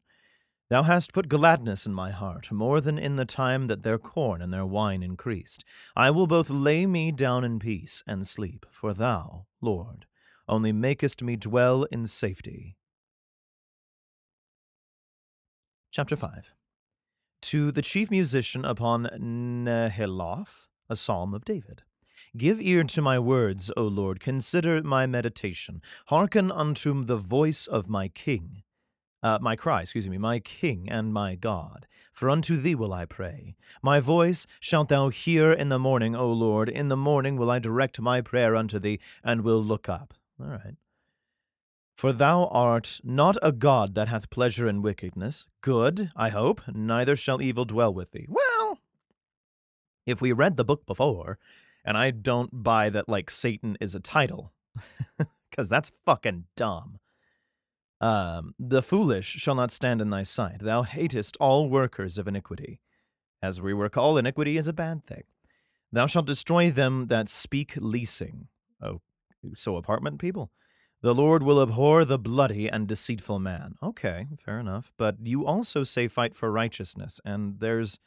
Thou 0.70 0.84
hast 0.84 1.13
put 1.13 1.30
gladness 1.30 1.86
in 1.86 1.94
my 1.94 2.12
heart, 2.12 2.51
more 2.51 2.82
than 2.82 3.00
in 3.00 3.16
the 3.16 3.25
time 3.25 3.68
that 3.68 3.82
their 3.82 3.98
corn 3.98 4.42
and 4.42 4.54
their 4.54 4.66
wine 4.66 5.01
increased. 5.01 5.63
I 5.96 6.12
will 6.12 6.28
both 6.28 6.50
lay 6.50 6.86
me 6.86 7.12
down 7.12 7.44
in 7.44 7.60
peace 7.60 8.04
and 8.08 8.28
sleep, 8.28 8.68
for 8.72 8.94
thou, 8.94 9.46
Lord, 9.62 10.06
only 10.48 10.72
makest 10.72 11.24
me 11.24 11.36
dwell 11.36 11.84
in 11.86 12.06
safety. 12.06 12.78
Chapter 15.91 16.15
5 16.15 16.53
To 17.41 17.72
the 17.72 17.81
chief 17.81 18.12
musician 18.12 18.65
upon 18.65 19.10
Nehiloth, 19.19 20.67
a 20.89 20.96
psalm 20.96 21.34
of 21.34 21.46
David. 21.46 21.84
Give 22.38 22.62
ear 22.62 22.84
to 22.84 23.01
my 23.01 23.17
words, 23.17 23.72
O 23.77 23.84
Lord, 23.84 24.19
consider 24.19 24.84
my 24.84 25.05
meditation. 25.08 25.81
Hearken 26.08 26.51
unto 26.51 27.03
the 27.03 27.17
voice 27.17 27.65
of 27.65 27.89
my 27.89 28.08
king 28.08 28.63
uh, 29.22 29.38
my 29.41 29.55
cry, 29.55 29.81
excuse 29.81 30.08
me, 30.10 30.17
my 30.17 30.39
King 30.39 30.89
and 30.89 31.13
my 31.13 31.36
God. 31.36 31.88
For 32.13 32.29
unto 32.29 32.58
thee 32.58 32.75
will 32.75 32.93
I 32.93 33.05
pray. 33.05 33.55
My 33.81 34.00
voice 34.00 34.48
shalt 34.60 34.89
thou 34.89 35.10
hear 35.10 35.51
in 35.51 35.69
the 35.69 35.79
morning, 35.79 36.15
O 36.15 36.31
Lord. 36.31 36.69
In 36.69 36.88
the 36.88 36.98
morning 36.98 37.38
will 37.38 37.51
I 37.51 37.60
direct 37.60 38.00
my 38.00 38.22
prayer 38.22 38.55
unto 38.55 38.79
thee, 38.79 39.00
and 39.24 39.41
will 39.41 39.63
look 39.63 39.89
up. 39.89 40.13
All 40.39 40.48
right. 40.48 40.75
For 42.00 42.13
thou 42.13 42.46
art 42.46 43.01
not 43.03 43.36
a 43.44 43.51
God 43.51 43.94
that 43.96 44.08
hath 44.08 44.29
pleasure 44.29 44.70
in 44.70 44.82
wickedness. 44.82 45.48
Good, 45.60 46.12
I 46.15 46.29
hope, 46.29 46.62
neither 46.74 47.18
shall 47.18 47.41
evil 47.41 47.65
dwell 47.65 47.94
with 47.94 48.12
thee. 48.12 48.25
Well, 48.29 48.77
if 50.06 50.22
we 50.22 50.32
read 50.32 50.56
the 50.56 50.63
book 50.63 50.86
before, 50.86 51.38
and 51.84 51.98
I 51.98 52.12
don't 52.12 52.63
buy 52.63 52.89
that, 52.89 53.10
like, 53.10 53.29
Satan 53.29 53.77
is 53.82 53.96
a 53.96 54.00
title, 54.00 54.53
because 55.50 55.68
that's 55.68 55.91
fucking 56.06 56.46
dumb. 56.56 57.00
Um, 58.00 58.56
the 58.58 58.82
foolish 58.82 59.27
shall 59.27 59.56
not 59.56 59.70
stand 59.70 60.00
in 60.00 60.10
thy 60.10 60.24
sight. 60.24 60.60
Thou 60.60 60.84
hatest 60.84 61.36
all 61.41 61.68
workers 61.68 62.18
of 62.18 62.29
iniquity. 62.29 62.79
As 63.44 63.60
we 63.60 63.74
recall, 63.74 64.18
iniquity 64.18 64.56
is 64.56 64.70
a 64.70 64.74
bad 64.74 65.03
thing. 65.03 65.24
Thou 65.91 66.06
shalt 66.06 66.27
destroy 66.27 66.72
them 66.72 67.08
that 67.08 67.27
speak 67.27 67.74
leasing. 67.75 68.48
Oh, 68.82 69.01
so 69.53 69.75
apartment 69.75 70.18
people? 70.18 70.50
The 71.01 71.15
Lord 71.15 71.44
will 71.44 71.62
abhor 71.62 72.03
the 72.03 72.20
bloody 72.20 72.68
and 72.68 72.88
deceitful 72.88 73.39
man. 73.39 73.75
Okay, 73.82 74.27
fair 74.38 74.60
enough. 74.60 74.91
But 74.98 75.15
you 75.24 75.46
also 75.46 75.84
say 75.84 76.08
fight 76.08 76.36
for 76.36 76.51
righteousness, 76.51 77.22
and 77.24 77.60
there's 77.60 78.00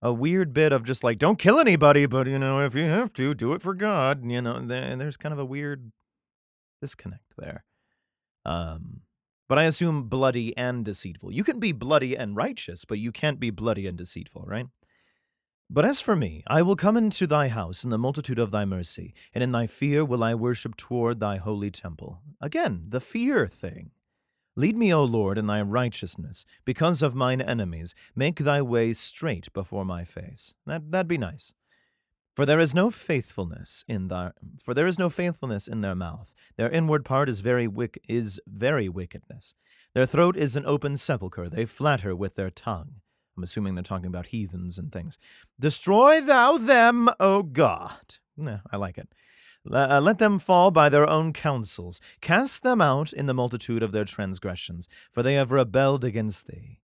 a 0.00 0.12
weird 0.12 0.52
bit 0.52 0.72
of 0.72 0.84
just 0.84 1.04
like, 1.04 1.18
don't 1.18 1.38
kill 1.38 1.58
anybody, 1.58 2.06
but, 2.06 2.26
you 2.26 2.38
know, 2.38 2.60
if 2.60 2.74
you 2.74 2.84
have 2.84 3.12
to, 3.12 3.34
do 3.34 3.52
it 3.52 3.62
for 3.62 3.74
God. 3.74 4.24
You 4.24 4.42
know, 4.42 4.56
and 4.56 5.00
there's 5.00 5.16
kind 5.16 5.32
of 5.32 5.38
a 5.38 5.44
weird 5.44 5.92
disconnect 6.80 7.34
there. 7.38 7.64
Um, 8.44 9.02
but 9.48 9.58
I 9.58 9.64
assume 9.64 10.08
bloody 10.08 10.56
and 10.56 10.84
deceitful. 10.84 11.32
You 11.32 11.44
can 11.44 11.60
be 11.60 11.72
bloody 11.72 12.16
and 12.16 12.34
righteous, 12.34 12.84
but 12.84 12.98
you 12.98 13.12
can't 13.12 13.38
be 13.38 13.50
bloody 13.50 13.86
and 13.86 13.96
deceitful, 13.96 14.44
right? 14.46 14.66
But 15.74 15.86
as 15.86 16.02
for 16.02 16.14
me, 16.14 16.42
I 16.46 16.60
will 16.60 16.76
come 16.76 16.98
into 16.98 17.26
thy 17.26 17.48
house 17.48 17.82
in 17.82 17.88
the 17.88 17.96
multitude 17.96 18.38
of 18.38 18.50
thy 18.50 18.66
mercy, 18.66 19.14
and 19.32 19.42
in 19.42 19.52
thy 19.52 19.66
fear 19.66 20.04
will 20.04 20.22
I 20.22 20.34
worship 20.34 20.76
toward 20.76 21.18
thy 21.18 21.38
holy 21.38 21.70
temple. 21.70 22.20
Again, 22.42 22.84
the 22.88 23.00
fear 23.00 23.48
thing. 23.48 23.92
Lead 24.54 24.76
me, 24.76 24.92
O 24.92 25.02
Lord, 25.02 25.38
in 25.38 25.46
thy 25.46 25.62
righteousness, 25.62 26.44
because 26.66 27.00
of 27.00 27.14
mine 27.14 27.40
enemies. 27.40 27.94
Make 28.14 28.40
thy 28.40 28.60
way 28.60 28.92
straight 28.92 29.50
before 29.54 29.86
my 29.86 30.04
face. 30.04 30.52
That, 30.66 30.90
that'd 30.90 31.08
be 31.08 31.16
nice. 31.16 31.54
For 32.36 32.44
there 32.44 32.60
is 32.60 32.74
no 32.74 32.90
faithfulness 32.90 33.82
in 33.88 34.08
their 34.08 34.34
for 34.62 34.74
there 34.74 34.86
is 34.86 34.98
no 34.98 35.08
faithfulness 35.08 35.66
in 35.66 35.80
their 35.80 35.94
mouth. 35.94 36.34
Their 36.56 36.70
inward 36.70 37.04
part 37.04 37.30
is 37.30 37.40
very 37.40 37.66
wick, 37.66 37.98
is 38.06 38.38
very 38.46 38.90
wickedness. 38.90 39.54
Their 39.94 40.06
throat 40.06 40.36
is 40.36 40.54
an 40.54 40.66
open 40.66 40.98
sepulchre. 40.98 41.48
They 41.48 41.64
flatter 41.64 42.14
with 42.14 42.34
their 42.34 42.50
tongue. 42.50 43.01
I'm 43.36 43.42
assuming 43.42 43.74
they're 43.74 43.82
talking 43.82 44.06
about 44.06 44.26
heathens 44.26 44.78
and 44.78 44.92
things. 44.92 45.18
Destroy 45.58 46.20
thou 46.20 46.58
them, 46.58 47.08
O 47.18 47.42
God. 47.42 48.16
Nah, 48.36 48.58
I 48.70 48.76
like 48.76 48.98
it. 48.98 49.08
Uh, 49.70 50.00
let 50.00 50.18
them 50.18 50.38
fall 50.38 50.70
by 50.70 50.88
their 50.88 51.08
own 51.08 51.32
counsels. 51.32 52.00
Cast 52.20 52.62
them 52.62 52.80
out 52.80 53.12
in 53.12 53.26
the 53.26 53.34
multitude 53.34 53.82
of 53.82 53.92
their 53.92 54.04
transgressions, 54.04 54.88
for 55.10 55.22
they 55.22 55.34
have 55.34 55.52
rebelled 55.52 56.04
against 56.04 56.46
thee. 56.46 56.80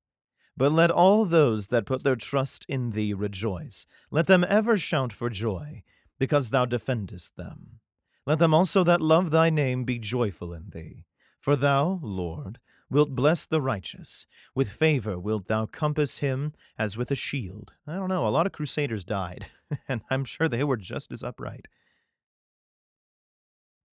But 0.57 0.73
let 0.73 0.91
all 0.91 1.25
those 1.25 1.69
that 1.69 1.87
put 1.87 2.03
their 2.05 2.17
trust 2.17 2.65
in 2.69 2.91
thee 2.91 3.15
rejoice. 3.15 3.87
Let 4.11 4.27
them 4.27 4.45
ever 4.49 4.77
shout 4.77 5.13
for 5.13 5.29
joy, 5.29 5.83
because 6.19 6.51
thou 6.51 6.65
defendest 6.65 7.37
them. 7.37 7.81
Let 8.27 8.39
them 8.39 8.55
also 8.55 8.85
that 8.85 9.01
love 9.01 9.31
thy 9.31 9.51
name 9.51 9.85
be 9.85 9.99
joyful 9.99 10.53
in 10.53 10.71
thee. 10.71 11.05
For 11.41 11.57
thou, 11.57 11.99
Lord, 12.03 12.59
wilt 12.91 13.11
bless 13.11 13.47
the 13.47 13.61
righteous. 13.61 14.27
With 14.55 14.71
favor 14.71 15.19
wilt 15.19 15.47
thou 15.47 15.67
compass 15.67 16.19
him 16.19 16.53
as 16.79 16.97
with 16.97 17.11
a 17.11 17.15
shield. 17.15 17.75
I 17.87 17.95
don't 17.95 18.09
know, 18.09 18.27
a 18.27 18.31
lot 18.31 18.47
of 18.47 18.53
crusaders 18.53 19.05
died, 19.05 19.47
and 19.89 20.03
I'm 20.11 20.25
sure 20.25 20.49
they 20.49 20.65
were 20.65 20.77
just 20.77 21.13
as 21.13 21.23
upright. 21.23 21.69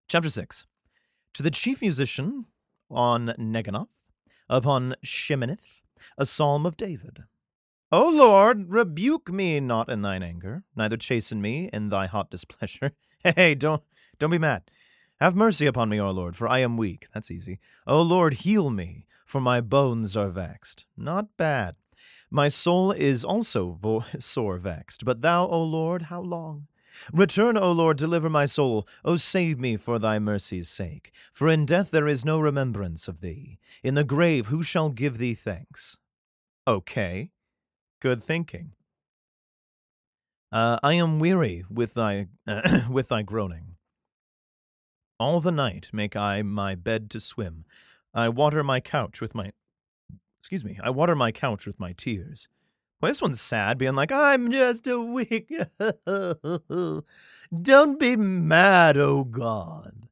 Chapter 0.07 0.29
6 0.29 0.65
To 1.33 1.43
the 1.43 1.51
chief 1.51 1.81
musician 1.81 2.45
on 2.89 3.33
Neginoth, 3.39 3.87
upon 4.49 4.95
Sheminith, 5.03 5.81
a 6.17 6.25
psalm 6.25 6.65
of 6.65 6.77
David. 6.77 7.23
O 7.91 8.09
Lord, 8.09 8.69
rebuke 8.69 9.31
me 9.31 9.59
not 9.59 9.89
in 9.89 10.01
thine 10.01 10.23
anger, 10.23 10.63
neither 10.75 10.97
chasten 10.97 11.41
me 11.41 11.69
in 11.71 11.89
thy 11.89 12.07
hot 12.07 12.29
displeasure. 12.29 12.91
Hey, 13.23 13.55
don't 13.55 13.81
don't 14.19 14.31
be 14.31 14.37
mad. 14.37 14.63
Have 15.23 15.37
mercy 15.37 15.67
upon 15.67 15.87
me, 15.87 16.01
O 16.01 16.11
Lord, 16.11 16.35
for 16.35 16.49
I 16.49 16.59
am 16.59 16.75
weak. 16.75 17.07
That's 17.13 17.31
easy. 17.31 17.57
O 17.87 18.01
Lord, 18.01 18.33
heal 18.43 18.69
me, 18.69 19.05
for 19.25 19.39
my 19.39 19.61
bones 19.61 20.17
are 20.17 20.27
vexed. 20.27 20.85
Not 20.97 21.37
bad. 21.37 21.77
My 22.29 22.49
soul 22.49 22.91
is 22.91 23.23
also 23.23 23.77
vo- 23.79 24.03
sore 24.19 24.57
vexed. 24.57 25.05
But 25.05 25.21
thou, 25.21 25.47
O 25.47 25.63
Lord, 25.63 26.01
how 26.11 26.19
long? 26.19 26.67
Return, 27.13 27.55
O 27.55 27.71
Lord, 27.71 27.95
deliver 27.95 28.29
my 28.29 28.45
soul. 28.45 28.85
O 29.05 29.15
save 29.15 29.57
me 29.61 29.77
for 29.77 29.97
thy 29.97 30.19
mercy's 30.19 30.67
sake. 30.67 31.13
For 31.31 31.47
in 31.47 31.65
death 31.65 31.89
there 31.89 32.09
is 32.09 32.25
no 32.25 32.41
remembrance 32.41 33.07
of 33.07 33.21
thee. 33.21 33.59
In 33.81 33.93
the 33.93 34.03
grave 34.03 34.47
who 34.47 34.61
shall 34.61 34.89
give 34.89 35.19
thee 35.19 35.35
thanks? 35.35 35.95
Okay, 36.67 37.31
good 38.01 38.21
thinking. 38.21 38.73
Uh, 40.51 40.79
I 40.83 40.95
am 40.95 41.21
weary 41.21 41.63
with 41.69 41.93
thy 41.93 42.27
with 42.89 43.07
thy 43.07 43.21
groaning. 43.21 43.72
All 45.19 45.39
the 45.39 45.51
night 45.51 45.89
make 45.93 46.15
I 46.15 46.41
my 46.41 46.75
bed 46.75 47.09
to 47.11 47.19
swim. 47.19 47.65
I 48.13 48.29
water 48.29 48.63
my 48.63 48.79
couch 48.79 49.21
with 49.21 49.33
my 49.33 49.51
excuse 50.39 50.65
me. 50.65 50.77
I 50.83 50.89
water 50.89 51.15
my 51.15 51.31
couch 51.31 51.65
with 51.65 51.79
my 51.79 51.93
tears. 51.93 52.47
Well, 53.01 53.11
this 53.11 53.21
one's 53.21 53.41
sad, 53.41 53.77
being 53.77 53.95
like, 53.95 54.11
I'm 54.13 54.49
just 54.51 54.87
a 54.87 54.99
weak. 54.99 55.51
Don't 57.61 57.99
be 57.99 58.15
mad, 58.15 58.97
O 58.97 59.25
God. 59.25 60.07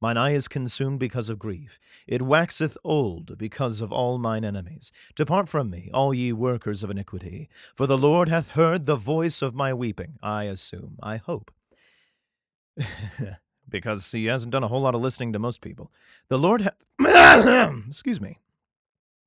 Mine 0.00 0.18
eye 0.18 0.32
is 0.32 0.46
consumed 0.46 1.00
because 1.00 1.30
of 1.30 1.38
grief. 1.38 1.78
It 2.06 2.20
waxeth 2.20 2.76
old 2.84 3.38
because 3.38 3.80
of 3.80 3.90
all 3.90 4.18
mine 4.18 4.44
enemies. 4.44 4.92
Depart 5.14 5.48
from 5.48 5.70
me, 5.70 5.90
all 5.94 6.12
ye 6.12 6.32
workers 6.32 6.84
of 6.84 6.90
iniquity. 6.90 7.48
For 7.74 7.86
the 7.86 7.96
Lord 7.96 8.28
hath 8.28 8.50
heard 8.50 8.84
the 8.84 8.96
voice 8.96 9.40
of 9.40 9.54
my 9.54 9.72
weeping. 9.72 10.18
I 10.22 10.44
assume, 10.44 10.98
I 11.02 11.16
hope. 11.16 11.50
because 13.68 14.10
he 14.12 14.26
hasn't 14.26 14.52
done 14.52 14.64
a 14.64 14.68
whole 14.68 14.80
lot 14.80 14.94
of 14.94 15.00
listening 15.00 15.32
to 15.32 15.38
most 15.38 15.60
people. 15.60 15.92
The 16.28 16.38
Lord 16.38 16.62
hath. 16.62 17.84
excuse 17.88 18.20
me. 18.20 18.38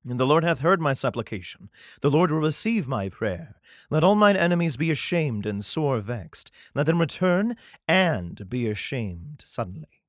And 0.08 0.20
the 0.20 0.26
Lord 0.26 0.44
hath 0.44 0.62
heard 0.62 0.80
my 0.80 0.94
supplication. 0.94 1.70
The 2.02 2.10
Lord 2.10 2.32
will 2.32 2.40
receive 2.40 2.88
my 2.88 3.10
prayer. 3.10 3.56
Let 3.90 4.04
all 4.04 4.16
mine 4.16 4.38
enemies 4.38 4.78
be 4.78 4.92
ashamed 4.92 5.46
and 5.46 5.64
sore 5.64 6.00
vexed. 6.00 6.52
Let 6.74 6.86
them 6.86 7.02
return 7.02 7.56
and 7.88 8.50
be 8.50 8.70
ashamed 8.70 9.44
suddenly. 9.46 10.04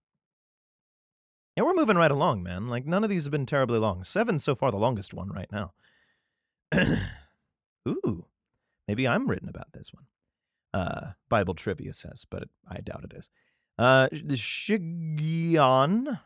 Yeah, 1.57 1.65
we're 1.65 1.75
moving 1.75 1.97
right 1.97 2.11
along, 2.11 2.45
man. 2.45 2.69
Like, 2.69 2.87
none 2.87 3.03
of 3.03 3.11
these 3.11 3.25
have 3.25 3.33
been 3.33 3.47
terribly 3.47 3.81
long. 3.81 4.05
Seven's 4.05 4.45
so 4.45 4.55
far 4.55 4.71
the 4.71 4.77
longest 4.77 5.13
one 5.13 5.29
right 5.29 5.51
now. 5.51 5.73
Ooh, 7.89 8.27
maybe 8.87 9.09
I'm 9.09 9.29
written 9.29 9.49
about 9.49 9.73
this 9.73 9.93
one. 9.93 10.05
Uh, 10.73 11.13
Bible 11.29 11.55
trivia 11.55 11.93
says, 11.93 12.25
but 12.31 12.45
I 12.69 12.81
doubt 12.81 13.05
it 13.05 13.17
is. 13.17 13.29
Uh, 13.81 14.09
the 14.13 14.35
Shiggaion, 14.35 16.21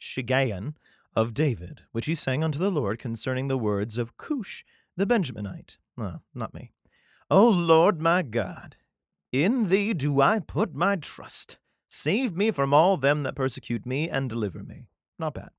Shiggaion 0.00 0.72
of 1.14 1.34
David, 1.34 1.82
which 1.92 2.06
he 2.06 2.14
sang 2.14 2.42
unto 2.42 2.58
the 2.58 2.70
Lord 2.70 2.98
concerning 2.98 3.48
the 3.48 3.58
words 3.58 3.98
of 3.98 4.16
Cush 4.16 4.64
the 4.96 5.04
Benjaminite. 5.04 5.76
No, 5.98 6.22
not 6.34 6.54
me. 6.54 6.72
O 7.30 7.46
Lord 7.46 8.00
my 8.00 8.22
God, 8.22 8.76
In 9.32 9.68
thee 9.68 9.92
do 9.92 10.22
I 10.22 10.38
put 10.38 10.74
my 10.74 10.96
trust. 10.96 11.58
Save 11.90 12.34
me 12.34 12.50
from 12.50 12.72
all 12.72 12.96
them 12.96 13.22
that 13.24 13.36
persecute 13.36 13.84
me, 13.84 14.08
and 14.08 14.30
deliver 14.30 14.62
me. 14.62 14.86
Not 15.18 15.34
bad. 15.34 15.50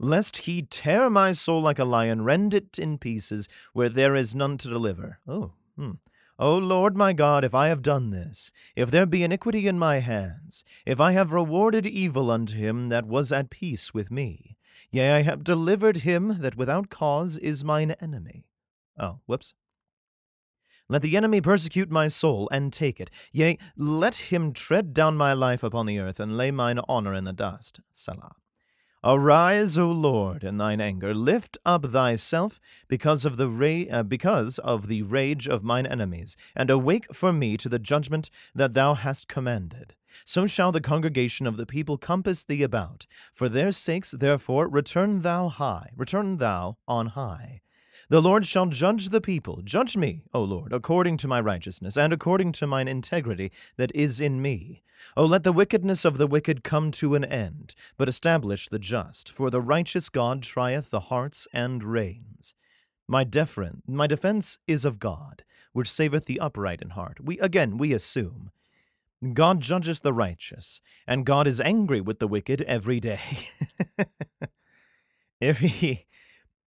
Lest 0.00 0.38
he 0.38 0.62
tear 0.62 1.08
my 1.08 1.30
soul 1.30 1.62
like 1.62 1.78
a 1.78 1.84
lion, 1.84 2.22
rend 2.24 2.54
it 2.54 2.76
in 2.80 2.98
pieces, 2.98 3.48
where 3.72 3.88
there 3.88 4.16
is 4.16 4.34
none 4.34 4.58
to 4.58 4.68
deliver. 4.68 5.20
Oh, 5.28 5.52
hmm. 5.76 5.92
O 6.42 6.58
Lord 6.58 6.96
my 6.96 7.12
God, 7.12 7.44
if 7.44 7.54
I 7.54 7.68
have 7.68 7.82
done 7.82 8.10
this, 8.10 8.50
if 8.74 8.90
there 8.90 9.06
be 9.06 9.22
iniquity 9.22 9.68
in 9.68 9.78
my 9.78 10.00
hands, 10.00 10.64
if 10.84 10.98
I 10.98 11.12
have 11.12 11.32
rewarded 11.32 11.86
evil 11.86 12.32
unto 12.32 12.56
him 12.56 12.88
that 12.88 13.06
was 13.06 13.30
at 13.30 13.48
peace 13.48 13.94
with 13.94 14.10
me, 14.10 14.56
yea, 14.90 15.12
I 15.12 15.22
have 15.22 15.44
delivered 15.44 15.98
him 15.98 16.38
that 16.40 16.56
without 16.56 16.90
cause 16.90 17.38
is 17.38 17.62
mine 17.62 17.94
enemy. 18.00 18.48
Oh, 18.98 19.20
whoops. 19.26 19.54
Let 20.88 21.02
the 21.02 21.16
enemy 21.16 21.40
persecute 21.40 21.92
my 21.92 22.08
soul 22.08 22.48
and 22.50 22.72
take 22.72 22.98
it. 22.98 23.08
Yea, 23.30 23.56
let 23.76 24.32
him 24.32 24.52
tread 24.52 24.92
down 24.92 25.16
my 25.16 25.32
life 25.34 25.62
upon 25.62 25.86
the 25.86 26.00
earth 26.00 26.18
and 26.18 26.36
lay 26.36 26.50
mine 26.50 26.80
honor 26.88 27.14
in 27.14 27.22
the 27.22 27.32
dust. 27.32 27.78
Selah. 27.92 28.34
Arise, 29.04 29.76
O 29.76 29.90
Lord, 29.90 30.44
in 30.44 30.58
thine 30.58 30.80
anger; 30.80 31.12
lift 31.12 31.58
up 31.66 31.86
thyself 31.86 32.60
because 32.86 33.24
of 33.24 33.36
the 33.36 33.48
ra- 33.48 33.90
uh, 33.90 34.02
because 34.04 34.60
of 34.60 34.86
the 34.86 35.02
rage 35.02 35.48
of 35.48 35.64
mine 35.64 35.86
enemies, 35.86 36.36
and 36.54 36.70
awake 36.70 37.12
for 37.12 37.32
me 37.32 37.56
to 37.56 37.68
the 37.68 37.80
judgment 37.80 38.30
that 38.54 38.74
thou 38.74 38.94
hast 38.94 39.26
commanded. 39.26 39.96
So 40.24 40.46
shall 40.46 40.70
the 40.70 40.80
congregation 40.80 41.48
of 41.48 41.56
the 41.56 41.66
people 41.66 41.98
compass 41.98 42.44
thee 42.44 42.62
about. 42.62 43.06
For 43.32 43.48
their 43.48 43.72
sakes, 43.72 44.12
therefore, 44.12 44.68
return 44.68 45.22
thou 45.22 45.48
high, 45.48 45.90
return 45.96 46.36
thou 46.36 46.76
on 46.86 47.08
high. 47.08 47.61
The 48.12 48.20
Lord 48.20 48.44
shall 48.44 48.66
judge 48.66 49.08
the 49.08 49.22
people. 49.22 49.62
Judge 49.64 49.96
me, 49.96 50.20
O 50.34 50.42
Lord, 50.42 50.74
according 50.74 51.16
to 51.16 51.26
my 51.26 51.40
righteousness, 51.40 51.96
and 51.96 52.12
according 52.12 52.52
to 52.52 52.66
mine 52.66 52.86
integrity 52.86 53.50
that 53.78 53.90
is 53.94 54.20
in 54.20 54.42
me. 54.42 54.82
O 55.16 55.24
let 55.24 55.44
the 55.44 55.50
wickedness 55.50 56.04
of 56.04 56.18
the 56.18 56.26
wicked 56.26 56.62
come 56.62 56.90
to 56.90 57.14
an 57.14 57.24
end, 57.24 57.74
but 57.96 58.10
establish 58.10 58.68
the 58.68 58.78
just, 58.78 59.32
for 59.32 59.48
the 59.48 59.62
righteous 59.62 60.10
God 60.10 60.42
trieth 60.42 60.90
the 60.90 61.08
hearts 61.08 61.48
and 61.54 61.82
reins. 61.82 62.52
My 63.08 63.24
deferen- 63.24 63.80
my 63.86 64.06
defense 64.06 64.58
is 64.66 64.84
of 64.84 64.98
God, 64.98 65.42
which 65.72 65.90
saveth 65.90 66.26
the 66.26 66.38
upright 66.38 66.82
in 66.82 66.90
heart. 66.90 67.18
We 67.18 67.38
again 67.38 67.78
we 67.78 67.94
assume. 67.94 68.50
God 69.32 69.60
judges 69.60 70.00
the 70.00 70.12
righteous, 70.12 70.82
and 71.06 71.24
God 71.24 71.46
is 71.46 71.62
angry 71.62 72.02
with 72.02 72.18
the 72.18 72.28
wicked 72.28 72.60
every 72.60 73.00
day. 73.00 73.48
if 75.40 75.60
he 75.60 76.04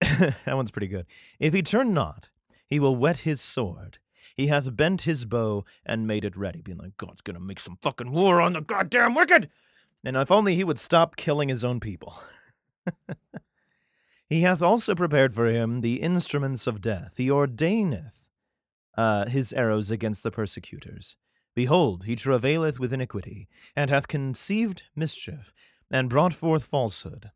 that 0.00 0.56
one's 0.56 0.70
pretty 0.70 0.88
good. 0.88 1.06
If 1.38 1.54
he 1.54 1.62
turn 1.62 1.94
not, 1.94 2.28
he 2.66 2.78
will 2.80 2.96
whet 2.96 3.18
his 3.18 3.40
sword. 3.40 3.98
He 4.36 4.48
hath 4.48 4.76
bent 4.76 5.02
his 5.02 5.24
bow 5.24 5.64
and 5.84 6.06
made 6.06 6.24
it 6.24 6.36
ready, 6.36 6.60
being 6.60 6.78
like, 6.78 6.96
God's 6.96 7.22
gonna 7.22 7.40
make 7.40 7.60
some 7.60 7.78
fucking 7.80 8.12
war 8.12 8.40
on 8.40 8.52
the 8.52 8.60
goddamn 8.60 9.14
wicked. 9.14 9.48
And 10.04 10.16
if 10.16 10.30
only 10.30 10.54
he 10.54 10.64
would 10.64 10.78
stop 10.78 11.16
killing 11.16 11.48
his 11.48 11.64
own 11.64 11.80
people. 11.80 12.14
he 14.28 14.42
hath 14.42 14.62
also 14.62 14.94
prepared 14.94 15.34
for 15.34 15.46
him 15.46 15.80
the 15.80 16.02
instruments 16.02 16.66
of 16.66 16.80
death. 16.80 17.14
He 17.16 17.28
ordaineth 17.28 18.28
uh, 18.96 19.26
his 19.26 19.52
arrows 19.52 19.90
against 19.90 20.22
the 20.22 20.30
persecutors. 20.30 21.16
Behold, 21.54 22.04
he 22.04 22.14
travaileth 22.14 22.78
with 22.78 22.92
iniquity, 22.92 23.48
and 23.74 23.88
hath 23.88 24.08
conceived 24.08 24.84
mischief, 24.94 25.52
and 25.90 26.10
brought 26.10 26.34
forth 26.34 26.64
falsehood. 26.64 27.30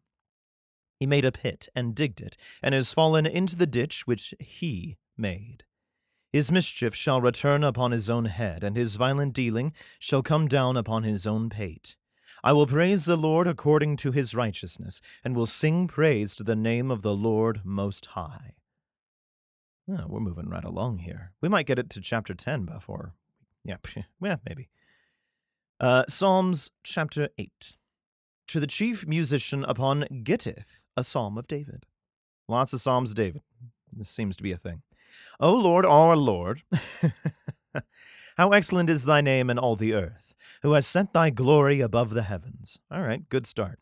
He 1.01 1.07
made 1.07 1.25
a 1.25 1.33
pit 1.33 1.71
and 1.75 1.95
digged 1.95 2.21
it, 2.21 2.37
and 2.63 2.75
is 2.75 2.93
fallen 2.93 3.25
into 3.25 3.57
the 3.57 3.67
ditch 3.67 4.07
which 4.07 4.35
he 4.39 4.99
made. 5.17 5.65
His 6.31 6.53
mischief 6.53 6.95
shall 6.95 7.23
return 7.23 7.65
upon 7.65 7.91
his 7.91 8.11
own 8.11 8.27
head, 8.27 8.63
and 8.63 8.77
his 8.77 8.97
violent 8.97 9.33
dealing 9.33 9.73
shall 9.99 10.23
come 10.23 10.47
down 10.47 10.77
upon 10.77 11.03
his 11.03 11.27
own 11.27 11.49
pate. 11.49 11.97
I 12.45 12.53
will 12.53 12.67
praise 12.67 13.07
the 13.07 13.17
Lord 13.17 13.47
according 13.47 13.97
to 13.99 14.13
his 14.13 14.35
righteousness, 14.35 15.01
and 15.25 15.35
will 15.35 15.47
sing 15.47 15.89
praise 15.89 16.37
to 16.37 16.45
the 16.45 16.55
name 16.55 16.91
of 16.91 17.01
the 17.01 17.15
Lord 17.15 17.63
Most 17.65 18.07
High. 18.07 18.57
Oh, 19.89 20.05
we're 20.07 20.21
moving 20.21 20.51
right 20.51 20.65
along 20.65 20.99
here. 20.99 21.33
We 21.41 21.49
might 21.49 21.67
get 21.67 21.79
it 21.79 21.89
to 21.91 22.01
chapter 22.01 22.35
10 22.35 22.67
before. 22.67 23.15
Yeah, 23.65 23.77
yeah 24.23 24.37
maybe. 24.47 24.69
Uh, 25.81 26.05
Psalms 26.09 26.71
chapter 26.85 27.31
8 27.39 27.79
to 28.51 28.59
the 28.59 28.67
chief 28.67 29.07
musician 29.07 29.65
upon 29.65 30.07
Gittith, 30.25 30.85
a 30.97 31.05
psalm 31.05 31.39
of 31.39 31.47
David. 31.47 31.87
Lots 32.49 32.73
of 32.73 32.81
psalms 32.81 33.11
of 33.11 33.17
David. 33.17 33.43
This 33.93 34.09
seems 34.09 34.37
to 34.37 34.43
be 34.43 34.51
a 34.51 34.57
thing. 34.57 34.83
O 35.39 35.55
Lord, 35.55 35.87
our 35.87 36.17
Lord, 36.17 36.63
how 38.37 38.51
excellent 38.51 38.91
is 38.91 39.05
thy 39.05 39.21
name 39.21 39.51
in 39.51 39.59
all 39.59 39.77
the 39.77 39.95
earth, 39.95 40.35
who 40.63 40.73
has 40.73 40.85
set 40.85 41.13
thy 41.13 41.31
glory 41.31 41.81
above 41.81 42.11
the 42.11 42.25
heavens. 42.25 42.81
All 42.91 43.03
right, 43.03 43.29
good 43.29 43.47
start. 43.47 43.79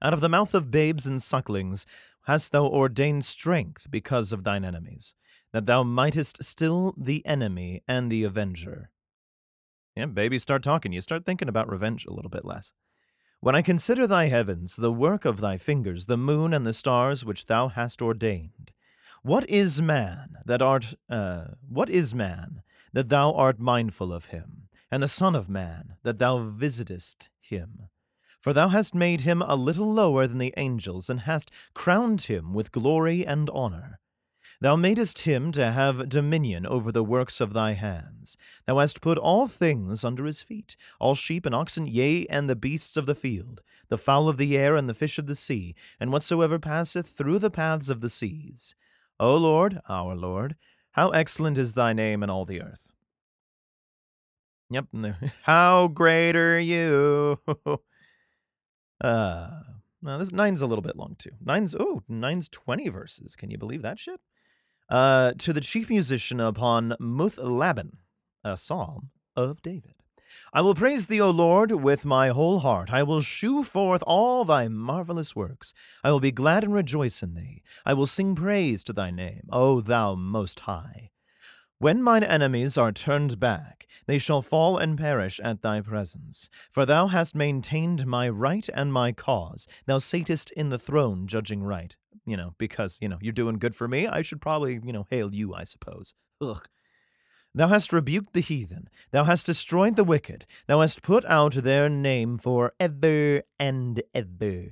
Out 0.00 0.12
of 0.12 0.20
the 0.20 0.28
mouth 0.28 0.54
of 0.54 0.70
babes 0.70 1.08
and 1.08 1.20
sucklings 1.20 1.84
hast 2.26 2.52
thou 2.52 2.66
ordained 2.66 3.24
strength 3.24 3.90
because 3.90 4.32
of 4.32 4.44
thine 4.44 4.64
enemies, 4.64 5.14
that 5.52 5.66
thou 5.66 5.82
mightest 5.82 6.44
still 6.44 6.94
the 6.96 7.26
enemy 7.26 7.82
and 7.88 8.10
the 8.10 8.22
avenger. 8.22 8.90
Yeah, 9.96 10.06
babies 10.06 10.42
start 10.42 10.62
talking. 10.62 10.92
You 10.92 11.00
start 11.00 11.26
thinking 11.26 11.48
about 11.48 11.68
revenge 11.68 12.06
a 12.06 12.12
little 12.12 12.30
bit 12.30 12.44
less. 12.44 12.72
When 13.42 13.56
I 13.56 13.62
consider 13.62 14.06
thy 14.06 14.26
heavens, 14.26 14.76
the 14.76 14.92
work 14.92 15.24
of 15.24 15.40
thy 15.40 15.56
fingers, 15.56 16.06
the 16.06 16.16
moon 16.16 16.54
and 16.54 16.64
the 16.64 16.72
stars 16.72 17.24
which 17.24 17.46
thou 17.46 17.66
hast 17.66 18.00
ordained, 18.00 18.70
what 19.24 19.50
is 19.50 19.82
man 19.82 20.36
that 20.46 20.62
art 20.62 20.94
uh, 21.10 21.46
what 21.68 21.90
is 21.90 22.14
man 22.14 22.62
that 22.92 23.08
thou 23.08 23.32
art 23.32 23.58
mindful 23.58 24.12
of 24.12 24.26
him, 24.26 24.68
and 24.92 25.02
the 25.02 25.08
son 25.08 25.34
of 25.34 25.50
man 25.50 25.96
that 26.04 26.20
thou 26.20 26.38
visitest 26.38 27.30
him? 27.40 27.88
For 28.40 28.52
thou 28.52 28.68
hast 28.68 28.94
made 28.94 29.22
him 29.22 29.42
a 29.42 29.56
little 29.56 29.92
lower 29.92 30.28
than 30.28 30.38
the 30.38 30.54
angels, 30.56 31.10
and 31.10 31.22
hast 31.22 31.50
crowned 31.74 32.22
him 32.22 32.54
with 32.54 32.70
glory 32.70 33.26
and 33.26 33.50
honor. 33.50 33.98
Thou 34.62 34.76
madest 34.76 35.22
him 35.22 35.50
to 35.52 35.72
have 35.72 36.08
dominion 36.08 36.66
over 36.66 36.92
the 36.92 37.02
works 37.02 37.40
of 37.40 37.52
thy 37.52 37.72
hands. 37.72 38.36
Thou 38.64 38.78
hast 38.78 39.00
put 39.00 39.18
all 39.18 39.48
things 39.48 40.04
under 40.04 40.24
his 40.24 40.40
feet, 40.40 40.76
all 41.00 41.16
sheep 41.16 41.44
and 41.46 41.52
oxen, 41.52 41.88
yea, 41.88 42.26
and 42.26 42.48
the 42.48 42.54
beasts 42.54 42.96
of 42.96 43.06
the 43.06 43.16
field, 43.16 43.60
the 43.88 43.98
fowl 43.98 44.28
of 44.28 44.36
the 44.36 44.56
air, 44.56 44.76
and 44.76 44.88
the 44.88 44.94
fish 44.94 45.18
of 45.18 45.26
the 45.26 45.34
sea, 45.34 45.74
and 45.98 46.12
whatsoever 46.12 46.60
passeth 46.60 47.08
through 47.08 47.40
the 47.40 47.50
paths 47.50 47.90
of 47.90 48.02
the 48.02 48.08
seas. 48.08 48.76
O 49.18 49.36
Lord, 49.36 49.80
our 49.88 50.14
Lord, 50.14 50.54
how 50.92 51.10
excellent 51.10 51.58
is 51.58 51.74
thy 51.74 51.92
name 51.92 52.22
in 52.22 52.30
all 52.30 52.44
the 52.44 52.62
earth. 52.62 52.88
Yep. 54.70 54.86
How 55.42 55.88
great 55.88 56.36
are 56.36 56.60
you? 56.60 57.40
uh, 57.56 57.74
now 60.02 60.18
this 60.18 60.32
nine's 60.32 60.62
a 60.62 60.66
little 60.68 60.82
bit 60.82 60.96
long 60.96 61.16
too. 61.18 61.32
Nine's 61.44 61.74
oh, 61.74 62.04
nine's 62.08 62.48
twenty 62.48 62.88
verses. 62.88 63.36
Can 63.36 63.50
you 63.50 63.58
believe 63.58 63.82
that 63.82 63.98
shit? 63.98 64.20
Uh, 64.92 65.32
to 65.38 65.54
the 65.54 65.60
chief 65.62 65.88
musician 65.88 66.38
upon 66.38 66.94
Muth-labben, 67.00 67.92
a 68.44 68.58
psalm 68.58 69.08
of 69.34 69.62
David. 69.62 69.94
I 70.52 70.60
will 70.60 70.74
praise 70.74 71.06
thee, 71.06 71.20
O 71.20 71.30
Lord, 71.30 71.72
with 71.72 72.04
my 72.04 72.28
whole 72.28 72.60
heart. 72.60 72.90
I 72.92 73.02
will 73.02 73.22
shew 73.22 73.62
forth 73.62 74.02
all 74.06 74.44
thy 74.44 74.68
marvelous 74.68 75.34
works. 75.34 75.72
I 76.04 76.10
will 76.10 76.20
be 76.20 76.30
glad 76.30 76.62
and 76.62 76.74
rejoice 76.74 77.22
in 77.22 77.32
thee. 77.32 77.62
I 77.86 77.94
will 77.94 78.04
sing 78.04 78.34
praise 78.34 78.84
to 78.84 78.92
thy 78.92 79.10
name, 79.10 79.48
O 79.50 79.80
thou 79.80 80.14
most 80.14 80.60
high. 80.60 81.10
When 81.78 82.02
mine 82.02 82.22
enemies 82.22 82.76
are 82.76 82.92
turned 82.92 83.40
back, 83.40 83.86
they 84.06 84.18
shall 84.18 84.42
fall 84.42 84.76
and 84.76 84.98
perish 84.98 85.40
at 85.42 85.62
thy 85.62 85.80
presence. 85.80 86.50
For 86.70 86.84
thou 86.84 87.06
hast 87.06 87.34
maintained 87.34 88.06
my 88.06 88.28
right 88.28 88.68
and 88.74 88.92
my 88.92 89.12
cause. 89.12 89.66
Thou 89.86 89.98
satest 89.98 90.50
in 90.50 90.68
the 90.68 90.78
throne, 90.78 91.26
judging 91.26 91.62
right 91.62 91.96
you 92.26 92.36
know, 92.36 92.54
because, 92.58 92.98
you 93.00 93.08
know, 93.08 93.18
you're 93.20 93.32
doing 93.32 93.58
good 93.58 93.74
for 93.74 93.88
me, 93.88 94.06
I 94.06 94.22
should 94.22 94.40
probably, 94.40 94.80
you 94.82 94.92
know, 94.92 95.06
hail 95.10 95.34
you, 95.34 95.54
I 95.54 95.64
suppose. 95.64 96.14
Ugh. 96.40 96.64
Thou 97.54 97.68
hast 97.68 97.92
rebuked 97.92 98.32
the 98.32 98.40
heathen, 98.40 98.88
thou 99.10 99.24
hast 99.24 99.44
destroyed 99.46 99.96
the 99.96 100.04
wicked, 100.04 100.46
thou 100.66 100.80
hast 100.80 101.02
put 101.02 101.24
out 101.26 101.52
their 101.52 101.88
name 101.88 102.38
for 102.38 102.72
ever 102.80 103.42
and 103.58 104.02
ever. 104.14 104.68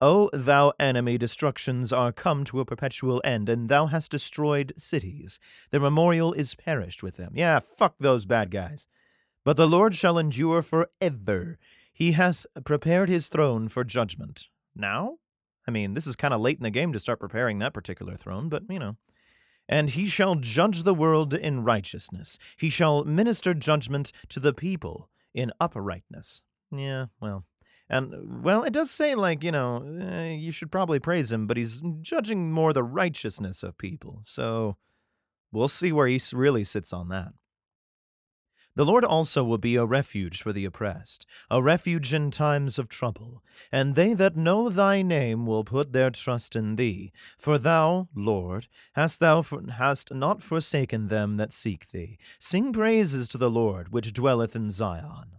O 0.00 0.30
thou 0.32 0.72
enemy, 0.78 1.18
destructions 1.18 1.92
are 1.92 2.12
come 2.12 2.44
to 2.44 2.60
a 2.60 2.64
perpetual 2.64 3.20
end, 3.22 3.48
and 3.48 3.68
thou 3.68 3.86
hast 3.86 4.12
destroyed 4.12 4.72
cities. 4.76 5.38
Their 5.70 5.80
memorial 5.80 6.32
is 6.32 6.54
perished 6.54 7.02
with 7.02 7.16
them. 7.16 7.32
Yeah, 7.34 7.58
fuck 7.60 7.96
those 7.98 8.24
bad 8.24 8.50
guys. 8.50 8.86
But 9.44 9.56
the 9.56 9.68
Lord 9.68 9.94
shall 9.94 10.16
endure 10.16 10.62
for 10.62 10.88
ever. 11.00 11.58
He 11.92 12.12
hath 12.12 12.46
prepared 12.64 13.10
his 13.10 13.28
throne 13.28 13.68
for 13.68 13.84
judgment. 13.84 14.48
Now? 14.74 15.18
I 15.70 15.72
mean, 15.72 15.94
this 15.94 16.08
is 16.08 16.16
kind 16.16 16.34
of 16.34 16.40
late 16.40 16.58
in 16.58 16.64
the 16.64 16.70
game 16.70 16.92
to 16.92 16.98
start 16.98 17.20
preparing 17.20 17.60
that 17.60 17.72
particular 17.72 18.16
throne, 18.16 18.48
but 18.48 18.64
you 18.68 18.80
know. 18.80 18.96
And 19.68 19.90
he 19.90 20.06
shall 20.06 20.34
judge 20.34 20.82
the 20.82 20.92
world 20.92 21.32
in 21.32 21.62
righteousness. 21.62 22.40
He 22.58 22.70
shall 22.70 23.04
minister 23.04 23.54
judgment 23.54 24.10
to 24.30 24.40
the 24.40 24.52
people 24.52 25.08
in 25.32 25.52
uprightness. 25.60 26.42
Yeah, 26.72 27.06
well. 27.20 27.44
And, 27.88 28.42
well, 28.42 28.64
it 28.64 28.72
does 28.72 28.90
say, 28.90 29.14
like, 29.14 29.44
you 29.44 29.52
know, 29.52 29.84
eh, 30.00 30.30
you 30.30 30.50
should 30.50 30.72
probably 30.72 30.98
praise 30.98 31.30
him, 31.30 31.46
but 31.46 31.56
he's 31.56 31.80
judging 32.00 32.50
more 32.50 32.72
the 32.72 32.82
righteousness 32.82 33.62
of 33.62 33.78
people. 33.78 34.22
So 34.24 34.76
we'll 35.52 35.68
see 35.68 35.92
where 35.92 36.08
he 36.08 36.20
really 36.32 36.64
sits 36.64 36.92
on 36.92 37.10
that. 37.10 37.32
The 38.80 38.86
Lord 38.86 39.04
also 39.04 39.44
will 39.44 39.58
be 39.58 39.76
a 39.76 39.84
refuge 39.84 40.40
for 40.40 40.54
the 40.54 40.64
oppressed, 40.64 41.26
a 41.50 41.62
refuge 41.62 42.14
in 42.14 42.30
times 42.30 42.78
of 42.78 42.88
trouble. 42.88 43.44
And 43.70 43.94
they 43.94 44.14
that 44.14 44.38
know 44.38 44.70
thy 44.70 45.02
name 45.02 45.44
will 45.44 45.64
put 45.64 45.92
their 45.92 46.08
trust 46.08 46.56
in 46.56 46.76
thee. 46.76 47.12
For 47.36 47.58
thou, 47.58 48.08
Lord, 48.14 48.68
hast 48.94 49.20
thou 49.20 49.44
hast 49.72 50.14
not 50.14 50.42
forsaken 50.42 51.08
them 51.08 51.36
that 51.36 51.52
seek 51.52 51.90
thee. 51.90 52.16
Sing 52.38 52.72
praises 52.72 53.28
to 53.28 53.36
the 53.36 53.50
Lord, 53.50 53.92
which 53.92 54.14
dwelleth 54.14 54.56
in 54.56 54.70
Zion. 54.70 55.36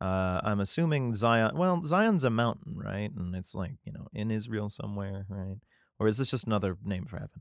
Uh, 0.00 0.40
I'm 0.42 0.58
assuming 0.58 1.12
Zion. 1.12 1.56
Well, 1.56 1.80
Zion's 1.84 2.24
a 2.24 2.28
mountain, 2.28 2.76
right? 2.76 3.12
And 3.16 3.36
it's 3.36 3.54
like 3.54 3.76
you 3.84 3.92
know 3.92 4.08
in 4.12 4.32
Israel 4.32 4.68
somewhere, 4.68 5.26
right? 5.28 5.58
Or 6.00 6.08
is 6.08 6.18
this 6.18 6.32
just 6.32 6.48
another 6.48 6.76
name 6.84 7.06
for 7.06 7.18
heaven? 7.18 7.40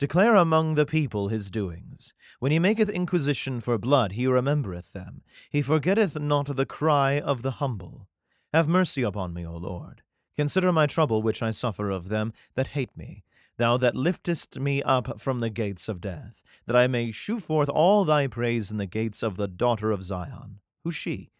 Declare 0.00 0.34
among 0.34 0.76
the 0.76 0.86
people 0.86 1.28
his 1.28 1.50
doings. 1.50 2.14
When 2.38 2.50
he 2.50 2.58
maketh 2.58 2.88
inquisition 2.88 3.60
for 3.60 3.76
blood, 3.76 4.12
he 4.12 4.26
remembereth 4.26 4.94
them. 4.94 5.20
He 5.50 5.60
forgetteth 5.60 6.18
not 6.18 6.56
the 6.56 6.64
cry 6.64 7.20
of 7.20 7.42
the 7.42 7.50
humble. 7.50 8.08
Have 8.54 8.66
mercy 8.66 9.02
upon 9.02 9.34
me, 9.34 9.46
O 9.46 9.54
Lord. 9.58 10.00
Consider 10.38 10.72
my 10.72 10.86
trouble 10.86 11.20
which 11.20 11.42
I 11.42 11.50
suffer 11.50 11.90
of 11.90 12.08
them 12.08 12.32
that 12.54 12.68
hate 12.68 12.96
me. 12.96 13.24
Thou 13.58 13.76
that 13.76 13.94
liftest 13.94 14.58
me 14.58 14.82
up 14.82 15.20
from 15.20 15.40
the 15.40 15.50
gates 15.50 15.86
of 15.86 16.00
death, 16.00 16.42
that 16.66 16.76
I 16.76 16.86
may 16.86 17.12
shew 17.12 17.38
forth 17.38 17.68
all 17.68 18.06
thy 18.06 18.26
praise 18.26 18.70
in 18.70 18.78
the 18.78 18.86
gates 18.86 19.22
of 19.22 19.36
the 19.36 19.48
daughter 19.48 19.90
of 19.90 20.02
Zion. 20.02 20.60
Who's 20.82 20.94
she? 20.94 21.30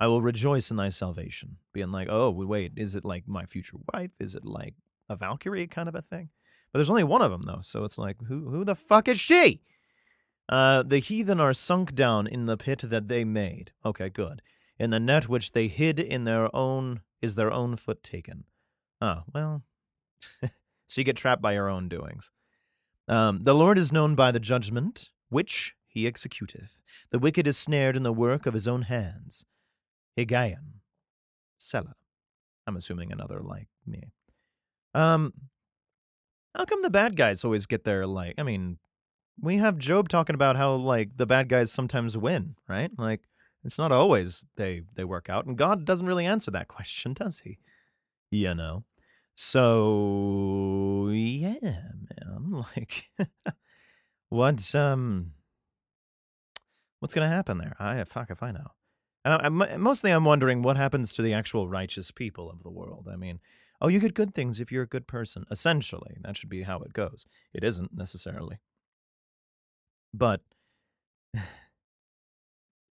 I 0.00 0.06
will 0.06 0.22
rejoice 0.22 0.70
in 0.70 0.78
thy 0.78 0.88
salvation. 0.88 1.58
Being 1.74 1.92
like, 1.92 2.08
oh, 2.10 2.30
wait, 2.30 2.72
is 2.76 2.94
it 2.94 3.04
like 3.04 3.28
my 3.28 3.44
future 3.44 3.76
wife? 3.92 4.12
Is 4.18 4.34
it 4.34 4.46
like 4.46 4.72
a 5.06 5.16
Valkyrie 5.16 5.66
kind 5.66 5.86
of 5.86 5.94
a 5.94 6.00
thing? 6.00 6.30
But 6.72 6.78
there's 6.78 6.90
only 6.90 7.04
one 7.04 7.22
of 7.22 7.30
them 7.30 7.42
though, 7.46 7.60
so 7.62 7.84
it's 7.84 7.98
like, 7.98 8.16
who 8.28 8.50
who 8.50 8.64
the 8.64 8.74
fuck 8.74 9.08
is 9.08 9.18
she? 9.18 9.62
Uh, 10.48 10.82
the 10.82 10.98
heathen 10.98 11.40
are 11.40 11.52
sunk 11.52 11.94
down 11.94 12.26
in 12.26 12.46
the 12.46 12.56
pit 12.56 12.82
that 12.84 13.08
they 13.08 13.24
made. 13.24 13.72
Okay, 13.84 14.08
good. 14.08 14.42
In 14.78 14.90
the 14.90 15.00
net 15.00 15.28
which 15.28 15.52
they 15.52 15.68
hid 15.68 15.98
in 15.98 16.24
their 16.24 16.54
own 16.54 17.00
is 17.20 17.34
their 17.34 17.50
own 17.50 17.76
foot 17.76 18.02
taken. 18.02 18.44
Oh, 19.00 19.22
well. 19.32 19.64
so 20.42 21.00
you 21.00 21.04
get 21.04 21.16
trapped 21.16 21.42
by 21.42 21.52
your 21.52 21.68
own 21.68 21.88
doings. 21.88 22.30
Um, 23.08 23.42
the 23.42 23.54
Lord 23.54 23.78
is 23.78 23.92
known 23.92 24.14
by 24.14 24.30
the 24.30 24.40
judgment 24.40 25.08
which 25.28 25.74
he 25.86 26.04
executeth. 26.04 26.80
The 27.10 27.18
wicked 27.18 27.46
is 27.46 27.56
snared 27.56 27.96
in 27.96 28.02
the 28.02 28.12
work 28.12 28.46
of 28.46 28.54
his 28.54 28.68
own 28.68 28.82
hands. 28.82 29.44
Higgaion. 30.16 30.80
Selah. 31.56 31.94
I'm 32.66 32.76
assuming 32.76 33.12
another 33.12 33.40
like 33.40 33.68
me. 33.86 34.12
Um, 34.94 35.32
how 36.56 36.64
come 36.64 36.82
the 36.82 36.90
bad 36.90 37.16
guys 37.16 37.44
always 37.44 37.66
get 37.66 37.84
their 37.84 38.06
like? 38.06 38.34
I 38.38 38.42
mean, 38.42 38.78
we 39.40 39.58
have 39.58 39.78
Job 39.78 40.08
talking 40.08 40.34
about 40.34 40.56
how 40.56 40.74
like 40.74 41.16
the 41.16 41.26
bad 41.26 41.48
guys 41.48 41.70
sometimes 41.70 42.16
win, 42.16 42.56
right? 42.68 42.90
Like 42.96 43.22
it's 43.64 43.78
not 43.78 43.92
always 43.92 44.46
they 44.56 44.82
they 44.94 45.04
work 45.04 45.28
out, 45.28 45.46
and 45.46 45.58
God 45.58 45.84
doesn't 45.84 46.06
really 46.06 46.26
answer 46.26 46.50
that 46.52 46.68
question, 46.76 47.12
does 47.12 47.40
he? 47.40 47.58
You 48.30 48.54
know. 48.54 48.84
So 49.34 51.10
yeah, 51.12 51.58
man. 51.60 52.02
Like, 52.76 53.10
what's 54.28 54.74
um, 54.74 55.32
what's 57.00 57.12
gonna 57.12 57.28
happen 57.28 57.58
there? 57.58 57.76
I 57.78 58.02
fuck 58.04 58.30
if 58.30 58.42
I 58.42 58.52
know. 58.52 58.68
And 59.24 59.34
I, 59.34 59.66
I, 59.72 59.76
mostly, 59.76 60.12
I'm 60.12 60.24
wondering 60.24 60.62
what 60.62 60.76
happens 60.76 61.12
to 61.14 61.22
the 61.22 61.34
actual 61.34 61.68
righteous 61.68 62.10
people 62.12 62.48
of 62.48 62.62
the 62.62 62.70
world. 62.70 63.08
I 63.12 63.16
mean, 63.16 63.40
oh, 63.80 63.88
you 63.88 63.98
get 63.98 64.14
good 64.14 64.34
things 64.34 64.60
if 64.60 64.72
you're 64.72 64.82
a 64.82 64.88
good 64.88 65.06
person. 65.06 65.44
Essentially, 65.50 66.18
that 66.22 66.36
should 66.36 66.50
be 66.50 66.62
how 66.62 66.80
it 66.80 66.92
goes. 66.92 67.26
It 67.52 67.64
isn't 67.64 67.96
necessarily. 67.96 68.58
But 70.12 70.40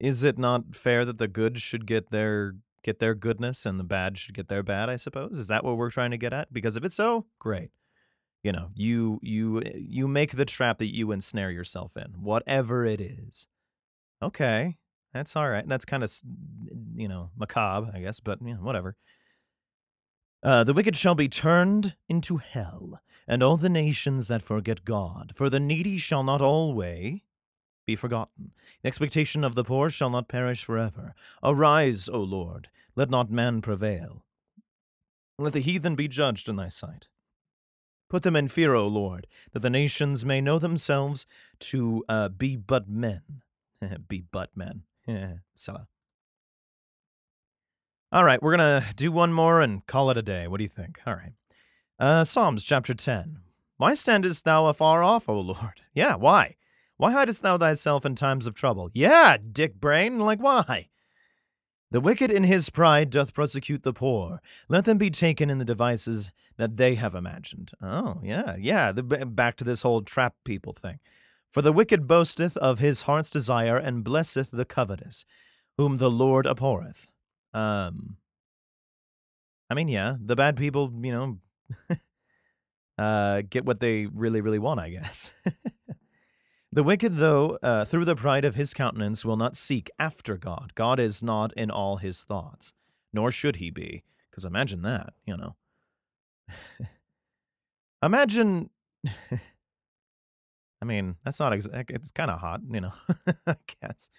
is 0.00 0.24
it 0.24 0.38
not 0.38 0.74
fair 0.74 1.04
that 1.04 1.18
the 1.18 1.28
good 1.28 1.60
should 1.60 1.86
get 1.86 2.10
their 2.10 2.54
get 2.82 2.98
their 2.98 3.14
goodness 3.14 3.66
and 3.66 3.78
the 3.78 3.84
bad 3.84 4.16
should 4.16 4.34
get 4.34 4.48
their 4.48 4.62
bad, 4.62 4.88
I 4.88 4.96
suppose? 4.96 5.38
Is 5.38 5.48
that 5.48 5.64
what 5.64 5.76
we're 5.76 5.90
trying 5.90 6.10
to 6.12 6.18
get 6.18 6.32
at? 6.32 6.52
Because 6.52 6.76
if 6.76 6.84
it's 6.84 6.94
so, 6.94 7.26
great. 7.38 7.70
You 8.42 8.52
know, 8.52 8.70
you 8.74 9.20
you 9.22 9.60
eh, 9.60 9.72
you 9.74 10.08
make 10.08 10.32
the 10.32 10.46
trap 10.46 10.78
that 10.78 10.94
you 10.94 11.12
ensnare 11.12 11.50
yourself 11.50 11.96
in, 11.96 12.14
whatever 12.22 12.86
it 12.86 13.00
is. 13.00 13.46
Okay, 14.22 14.78
that's 15.12 15.36
all 15.36 15.48
right. 15.48 15.68
That's 15.68 15.84
kind 15.84 16.02
of 16.02 16.10
you 16.94 17.06
know 17.06 17.30
macabre, 17.36 17.90
I 17.94 18.00
guess, 18.00 18.18
but 18.20 18.40
you 18.42 18.54
know, 18.54 18.60
whatever. 18.60 18.96
Uh, 20.42 20.64
the 20.64 20.72
wicked 20.72 20.96
shall 20.96 21.14
be 21.14 21.28
turned 21.28 21.94
into 22.08 22.38
hell, 22.38 23.00
and 23.28 23.42
all 23.42 23.56
the 23.56 23.68
nations 23.68 24.28
that 24.28 24.42
forget 24.42 24.84
God. 24.84 25.32
For 25.34 25.50
the 25.50 25.60
needy 25.60 25.98
shall 25.98 26.22
not 26.22 26.40
alway 26.40 27.24
be 27.86 27.94
forgotten. 27.94 28.52
The 28.82 28.88
expectation 28.88 29.44
of 29.44 29.54
the 29.54 29.64
poor 29.64 29.90
shall 29.90 30.10
not 30.10 30.28
perish 30.28 30.64
forever. 30.64 31.14
Arise, 31.42 32.08
O 32.08 32.20
Lord, 32.20 32.68
let 32.96 33.10
not 33.10 33.30
man 33.30 33.60
prevail. 33.60 34.24
Let 35.38 35.52
the 35.52 35.60
heathen 35.60 35.94
be 35.94 36.08
judged 36.08 36.48
in 36.48 36.56
thy 36.56 36.68
sight. 36.68 37.08
Put 38.08 38.22
them 38.24 38.36
in 38.36 38.48
fear, 38.48 38.74
O 38.74 38.86
Lord, 38.86 39.26
that 39.52 39.60
the 39.60 39.70
nations 39.70 40.24
may 40.24 40.40
know 40.40 40.58
themselves 40.58 41.26
to 41.60 42.04
uh, 42.08 42.28
be 42.28 42.56
but 42.56 42.88
men. 42.88 43.42
be 44.08 44.24
but 44.32 44.50
men. 44.56 44.82
Selah. 45.54 45.86
All 48.12 48.24
right, 48.24 48.42
we're 48.42 48.56
going 48.56 48.82
to 48.82 48.92
do 48.94 49.12
one 49.12 49.32
more 49.32 49.60
and 49.60 49.86
call 49.86 50.10
it 50.10 50.18
a 50.18 50.22
day. 50.22 50.48
What 50.48 50.58
do 50.58 50.64
you 50.64 50.68
think? 50.68 50.98
All 51.06 51.14
right. 51.14 51.34
Uh, 51.96 52.24
Psalms 52.24 52.64
chapter 52.64 52.92
10. 52.92 53.38
Why 53.76 53.94
standest 53.94 54.44
thou 54.44 54.66
afar 54.66 55.04
off, 55.04 55.28
O 55.28 55.38
Lord? 55.38 55.82
Yeah, 55.94 56.16
why? 56.16 56.56
Why 56.96 57.12
hidest 57.12 57.42
thou 57.42 57.56
thyself 57.58 58.04
in 58.04 58.14
times 58.14 58.46
of 58.46 58.54
trouble? 58.54 58.90
Yeah, 58.92 59.36
dick 59.36 59.74
brain, 59.80 60.18
like 60.18 60.40
why? 60.40 60.88
The 61.90 62.00
wicked 62.00 62.30
in 62.30 62.44
his 62.44 62.70
pride 62.70 63.10
doth 63.10 63.34
prosecute 63.34 63.82
the 63.84 63.92
poor. 63.92 64.40
Let 64.68 64.84
them 64.86 64.98
be 64.98 65.10
taken 65.10 65.50
in 65.50 65.58
the 65.58 65.64
devices 65.64 66.30
that 66.56 66.76
they 66.76 66.96
have 66.96 67.14
imagined. 67.14 67.72
Oh, 67.82 68.20
yeah, 68.22 68.56
yeah, 68.58 68.92
the, 68.92 69.02
back 69.02 69.56
to 69.56 69.64
this 69.64 69.82
whole 69.82 70.02
trap 70.02 70.34
people 70.44 70.72
thing. 70.72 70.98
For 71.50 71.62
the 71.62 71.72
wicked 71.72 72.06
boasteth 72.06 72.56
of 72.56 72.78
his 72.80 73.02
heart's 73.02 73.30
desire 73.30 73.76
and 73.76 74.04
blesseth 74.04 74.50
the 74.50 74.64
covetous, 74.64 75.24
whom 75.76 75.98
the 75.98 76.10
Lord 76.10 76.46
abhorreth. 76.46 77.08
Um, 77.52 78.16
I 79.68 79.74
mean, 79.74 79.88
yeah, 79.88 80.16
the 80.20 80.36
bad 80.36 80.56
people, 80.56 80.92
you 81.02 81.12
know, 81.12 81.96
uh, 82.98 83.42
get 83.48 83.64
what 83.64 83.80
they 83.80 84.06
really, 84.06 84.40
really 84.40 84.58
want, 84.58 84.80
I 84.80 84.90
guess. 84.90 85.32
the 86.72 86.82
wicked, 86.82 87.14
though, 87.14 87.58
uh, 87.62 87.84
through 87.84 88.04
the 88.04 88.16
pride 88.16 88.44
of 88.44 88.56
his 88.56 88.74
countenance, 88.74 89.24
will 89.24 89.36
not 89.36 89.56
seek 89.56 89.90
after 89.98 90.36
God. 90.36 90.72
God 90.74 90.98
is 90.98 91.22
not 91.22 91.52
in 91.56 91.70
all 91.70 91.98
his 91.98 92.24
thoughts, 92.24 92.74
nor 93.12 93.30
should 93.30 93.56
he 93.56 93.70
be. 93.70 94.02
Because 94.30 94.44
imagine 94.44 94.82
that, 94.82 95.12
you 95.24 95.36
know. 95.36 95.54
imagine. 98.02 98.70
I 100.82 100.84
mean, 100.84 101.16
that's 101.24 101.38
not 101.38 101.52
exact. 101.52 101.90
It's 101.90 102.10
kind 102.10 102.30
of 102.30 102.40
hot, 102.40 102.60
you 102.68 102.80
know. 102.80 102.92
I 103.46 103.56
guess 103.80 104.10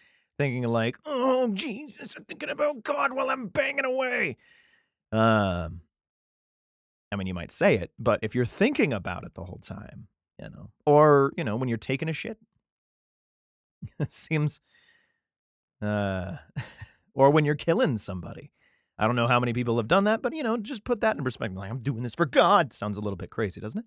thinking 0.41 0.63
like, 0.63 0.97
"Oh 1.05 1.49
Jesus, 1.53 2.15
I'm 2.15 2.25
thinking 2.25 2.49
about 2.49 2.83
God 2.83 3.13
while 3.13 3.29
I'm 3.29 3.47
banging 3.47 3.85
away." 3.85 4.37
Um, 5.11 5.81
I 7.11 7.15
mean, 7.15 7.27
you 7.27 7.33
might 7.33 7.51
say 7.51 7.75
it, 7.75 7.91
but 7.99 8.19
if 8.23 8.33
you're 8.33 8.45
thinking 8.45 8.91
about 8.91 9.23
it 9.23 9.35
the 9.35 9.43
whole 9.43 9.59
time, 9.59 10.07
you 10.41 10.49
know, 10.49 10.71
or 10.85 11.31
you 11.37 11.43
know, 11.43 11.55
when 11.55 11.69
you're 11.69 11.77
taking 11.77 12.09
a 12.09 12.13
shit, 12.13 12.37
it 13.99 14.13
seems, 14.13 14.59
uh, 15.81 16.37
or 17.13 17.29
when 17.29 17.45
you're 17.45 17.55
killing 17.55 17.97
somebody. 17.97 18.51
I 18.97 19.07
don't 19.07 19.15
know 19.15 19.27
how 19.27 19.39
many 19.39 19.51
people 19.51 19.77
have 19.77 19.87
done 19.87 20.03
that, 20.03 20.21
but 20.21 20.33
you 20.33 20.43
know, 20.43 20.57
just 20.57 20.83
put 20.83 21.01
that 21.01 21.17
in 21.17 21.23
perspective. 21.23 21.57
Like, 21.57 21.71
I'm 21.71 21.79
doing 21.79 22.03
this 22.03 22.13
for 22.13 22.25
God. 22.25 22.71
Sounds 22.71 22.97
a 22.97 23.01
little 23.01 23.17
bit 23.17 23.31
crazy, 23.31 23.59
doesn't 23.59 23.79
it? 23.79 23.85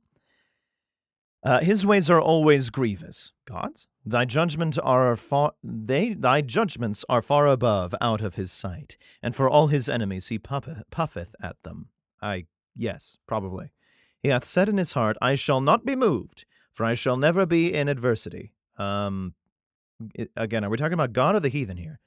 Uh, 1.44 1.61
his 1.61 1.85
ways 1.85 2.09
are 2.09 2.20
always 2.20 2.70
grievous. 2.70 3.33
God's? 3.44 3.87
Thy 4.04 4.24
judgment 4.24 4.78
are 4.83 5.14
far 5.16 5.52
they 5.62 6.14
thy 6.14 6.40
judgments 6.40 7.04
are 7.09 7.20
far 7.20 7.46
above 7.46 7.94
out 8.00 8.22
of 8.22 8.37
his 8.37 8.50
sight, 8.50 8.96
and 9.22 9.37
for 9.37 9.48
all 9.48 9.66
his 9.66 9.88
enemies 9.88 10.28
he 10.28 10.38
puffeth, 10.38 10.83
puffeth 10.90 11.35
at 11.42 11.62
them. 11.62 11.88
I 12.22 12.46
yes, 12.74 13.18
probably. 13.26 13.72
He 14.22 14.30
hath 14.30 14.44
said 14.44 14.70
in 14.70 14.78
his 14.78 14.92
heart, 14.92 15.18
I 15.20 15.35
shall 15.35 15.61
not 15.61 15.85
be 15.85 15.94
moved, 15.94 16.46
for 16.72 16.87
I 16.87 16.94
shall 16.94 17.18
never 17.18 17.44
be 17.44 17.72
in 17.74 17.88
adversity. 17.88 18.54
Um 18.78 19.35
again, 20.37 20.64
are 20.64 20.70
we 20.70 20.78
talking 20.78 20.94
about 20.94 21.12
God 21.12 21.35
or 21.35 21.40
the 21.40 21.48
heathen 21.50 21.76
here? 21.76 22.00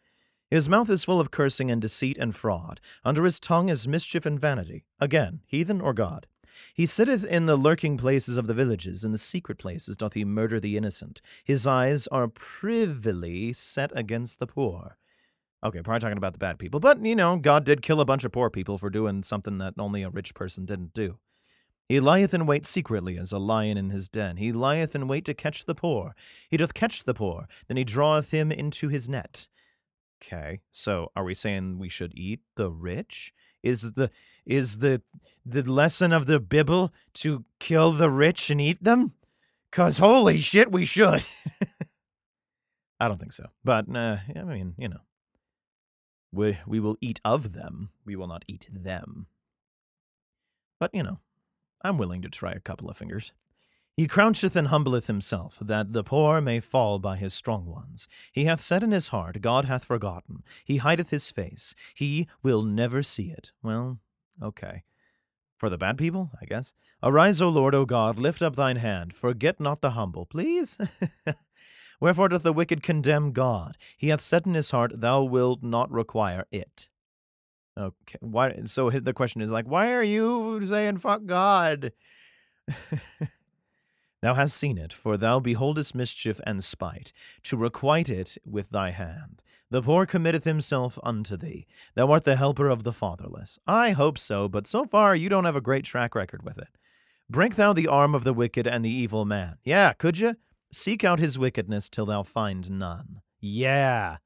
His 0.49 0.69
mouth 0.69 0.89
is 0.89 1.03
full 1.03 1.19
of 1.19 1.29
cursing 1.29 1.69
and 1.69 1.81
deceit 1.81 2.17
and 2.17 2.35
fraud. 2.35 2.79
Under 3.03 3.23
his 3.23 3.39
tongue 3.39 3.69
is 3.69 3.87
mischief 3.87 4.25
and 4.25 4.39
vanity. 4.39 4.85
Again, 4.99 5.41
heathen 5.45 5.81
or 5.81 5.93
God? 5.93 6.25
He 6.73 6.85
sitteth 6.85 7.23
in 7.25 7.45
the 7.45 7.55
lurking 7.55 7.97
places 7.97 8.37
of 8.37 8.47
the 8.47 8.53
villages, 8.53 9.03
in 9.03 9.11
the 9.11 9.17
secret 9.17 9.57
places 9.57 9.97
doth 9.97 10.13
he 10.13 10.25
murder 10.25 10.59
the 10.59 10.77
innocent. 10.77 11.21
His 11.43 11.65
eyes 11.65 12.07
are 12.07 12.27
privily 12.27 13.53
set 13.53 13.91
against 13.95 14.39
the 14.39 14.47
poor. 14.47 14.97
Okay, 15.63 15.81
probably 15.81 15.99
talking 15.99 16.17
about 16.17 16.33
the 16.33 16.39
bad 16.39 16.59
people, 16.59 16.79
but 16.79 17.03
you 17.03 17.15
know, 17.15 17.37
God 17.37 17.65
did 17.65 17.81
kill 17.81 17.99
a 17.99 18.05
bunch 18.05 18.23
of 18.23 18.31
poor 18.31 18.49
people 18.49 18.77
for 18.77 18.89
doing 18.89 19.23
something 19.23 19.57
that 19.57 19.73
only 19.79 20.03
a 20.03 20.09
rich 20.09 20.35
person 20.35 20.65
didn't 20.65 20.93
do. 20.93 21.17
He 21.89 21.99
lieth 21.99 22.33
in 22.33 22.45
wait 22.45 22.65
secretly 22.65 23.17
as 23.17 23.31
a 23.31 23.39
lion 23.39 23.77
in 23.77 23.89
his 23.89 24.09
den. 24.09 24.37
He 24.37 24.51
lieth 24.51 24.93
in 24.93 25.07
wait 25.07 25.25
to 25.25 25.33
catch 25.33 25.65
the 25.65 25.75
poor. 25.75 26.15
He 26.49 26.57
doth 26.57 26.73
catch 26.73 27.05
the 27.05 27.13
poor, 27.13 27.47
then 27.67 27.77
he 27.77 27.83
draweth 27.83 28.31
him 28.31 28.51
into 28.51 28.89
his 28.89 29.07
net. 29.07 29.47
Okay. 30.23 30.61
So 30.71 31.11
are 31.15 31.23
we 31.23 31.33
saying 31.33 31.79
we 31.79 31.89
should 31.89 32.13
eat 32.15 32.41
the 32.55 32.69
rich? 32.69 33.33
Is 33.67 33.93
the 33.93 34.09
is 34.45 34.77
the 34.77 35.01
the 35.45 35.61
lesson 35.63 36.13
of 36.13 36.25
the 36.25 36.39
Bible 36.39 36.93
to 37.15 37.43
kill 37.59 37.91
the 37.91 38.09
rich 38.09 38.49
and 38.49 38.61
eat 38.61 38.81
them? 38.81 39.13
Cause 39.71 39.97
holy 39.97 40.39
shit, 40.39 40.71
we 40.71 40.85
should. 40.85 41.25
I 42.99 43.07
don't 43.07 43.19
think 43.19 43.33
so. 43.33 43.47
But 43.65 43.93
uh, 43.93 44.17
I 44.35 44.43
mean, 44.43 44.73
you 44.77 44.87
know, 44.87 45.01
we 46.31 46.57
we 46.65 46.79
will 46.79 46.97
eat 47.01 47.19
of 47.25 47.51
them. 47.53 47.89
We 48.05 48.15
will 48.15 48.27
not 48.27 48.45
eat 48.47 48.69
them. 48.71 49.27
But 50.79 50.91
you 50.93 51.03
know, 51.03 51.19
I'm 51.81 51.97
willing 51.97 52.21
to 52.21 52.29
try 52.29 52.53
a 52.53 52.61
couple 52.61 52.89
of 52.89 52.95
fingers. 52.95 53.33
He 53.97 54.07
croucheth 54.07 54.55
and 54.55 54.67
humbleth 54.67 55.07
himself, 55.07 55.57
that 55.59 55.91
the 55.91 56.03
poor 56.03 56.39
may 56.39 56.59
fall 56.59 56.99
by 56.99 57.17
his 57.17 57.33
strong 57.33 57.65
ones. 57.65 58.07
He 58.31 58.45
hath 58.45 58.61
said 58.61 58.83
in 58.83 58.91
his 58.91 59.07
heart, 59.07 59.41
God 59.41 59.65
hath 59.65 59.83
forgotten. 59.83 60.43
He 60.63 60.77
hideth 60.77 61.09
his 61.09 61.31
face. 61.31 61.73
He 61.95 62.27
will 62.43 62.61
never 62.61 63.01
see 63.01 63.31
it. 63.31 63.51
Well, 63.63 63.97
okay. 64.41 64.83
For 65.57 65.67
the 65.67 65.79
bad 65.79 65.97
people, 65.97 66.29
I 66.39 66.45
guess. 66.45 66.75
Arise, 67.01 67.41
O 67.41 67.49
Lord, 67.49 67.73
O 67.73 67.85
God, 67.85 68.19
lift 68.19 68.43
up 68.43 68.55
thine 68.55 68.75
hand. 68.75 69.15
Forget 69.15 69.59
not 69.59 69.81
the 69.81 69.91
humble, 69.91 70.27
please. 70.27 70.77
Wherefore 71.99 72.29
doth 72.29 72.43
the 72.43 72.53
wicked 72.53 72.83
condemn 72.83 73.31
God? 73.31 73.77
He 73.97 74.09
hath 74.09 74.21
said 74.21 74.45
in 74.45 74.53
his 74.53 74.69
heart, 74.69 75.01
Thou 75.01 75.23
wilt 75.23 75.63
not 75.63 75.91
require 75.91 76.45
it. 76.51 76.87
Okay, 77.75 78.19
why? 78.21 78.53
So 78.65 78.91
the 78.91 79.13
question 79.13 79.41
is 79.41 79.51
like, 79.51 79.67
why 79.67 79.91
are 79.91 80.03
you 80.03 80.63
saying 80.65 80.97
fuck 80.97 81.25
God? 81.25 81.91
Thou 84.27 84.33
hast 84.33 84.57
seen 84.57 84.77
it, 84.77 84.91
for 84.91 85.15
thou 85.15 85.39
beholdest 85.39 85.95
mischief 85.95 86.41
and 86.45 86.61
spite, 86.61 87.13
to 87.43 87.55
requite 87.55 88.09
it 88.09 88.37
with 88.45 88.71
thy 88.71 88.91
hand. 88.91 89.41
The 89.71 89.81
poor 89.81 90.05
committeth 90.05 90.43
himself 90.43 90.99
unto 91.01 91.37
thee. 91.37 91.65
Thou 91.95 92.11
art 92.11 92.25
the 92.25 92.35
helper 92.35 92.67
of 92.67 92.83
the 92.83 92.91
fatherless. 92.91 93.57
I 93.65 93.91
hope 93.91 94.17
so, 94.17 94.49
but 94.49 94.67
so 94.67 94.83
far 94.83 95.15
you 95.15 95.29
don't 95.29 95.45
have 95.45 95.55
a 95.55 95.61
great 95.61 95.85
track 95.85 96.13
record 96.13 96.43
with 96.43 96.57
it. 96.57 96.77
Break 97.29 97.55
thou 97.55 97.71
the 97.71 97.87
arm 97.87 98.13
of 98.13 98.25
the 98.25 98.33
wicked 98.33 98.67
and 98.67 98.83
the 98.83 98.89
evil 98.89 99.23
man. 99.23 99.59
Yeah, 99.63 99.93
could 99.93 100.19
you? 100.19 100.35
Seek 100.73 101.05
out 101.05 101.19
his 101.19 101.39
wickedness 101.39 101.87
till 101.87 102.07
thou 102.07 102.23
find 102.23 102.69
none. 102.69 103.21
Yeah. 103.39 104.17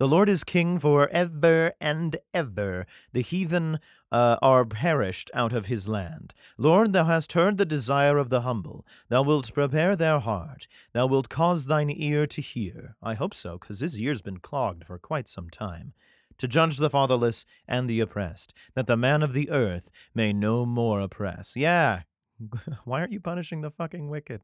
The 0.00 0.08
Lord 0.08 0.30
is 0.30 0.44
king 0.44 0.78
for 0.78 1.10
ever 1.10 1.74
and 1.78 2.16
ever. 2.32 2.86
The 3.12 3.20
heathen 3.20 3.80
uh, 4.10 4.38
are 4.40 4.64
perished 4.64 5.30
out 5.34 5.52
of 5.52 5.66
his 5.66 5.88
land. 5.88 6.32
Lord, 6.56 6.94
thou 6.94 7.04
hast 7.04 7.34
heard 7.34 7.58
the 7.58 7.66
desire 7.66 8.16
of 8.16 8.30
the 8.30 8.40
humble. 8.40 8.86
Thou 9.10 9.22
wilt 9.22 9.52
prepare 9.52 9.94
their 9.94 10.18
heart. 10.20 10.66
Thou 10.94 11.06
wilt 11.06 11.28
cause 11.28 11.66
thine 11.66 11.90
ear 11.90 12.24
to 12.28 12.40
hear. 12.40 12.96
I 13.02 13.12
hope 13.12 13.34
so, 13.34 13.58
because 13.58 13.80
his 13.80 14.00
ear's 14.00 14.22
been 14.22 14.38
clogged 14.38 14.86
for 14.86 14.96
quite 14.96 15.28
some 15.28 15.50
time. 15.50 15.92
To 16.38 16.48
judge 16.48 16.78
the 16.78 16.88
fatherless 16.88 17.44
and 17.68 17.86
the 17.86 18.00
oppressed, 18.00 18.54
that 18.74 18.86
the 18.86 18.96
man 18.96 19.22
of 19.22 19.34
the 19.34 19.50
earth 19.50 19.90
may 20.14 20.32
no 20.32 20.64
more 20.64 21.02
oppress. 21.02 21.56
Yeah. 21.56 22.04
Why 22.86 23.00
aren't 23.00 23.12
you 23.12 23.20
punishing 23.20 23.60
the 23.60 23.70
fucking 23.70 24.08
wicked? 24.08 24.40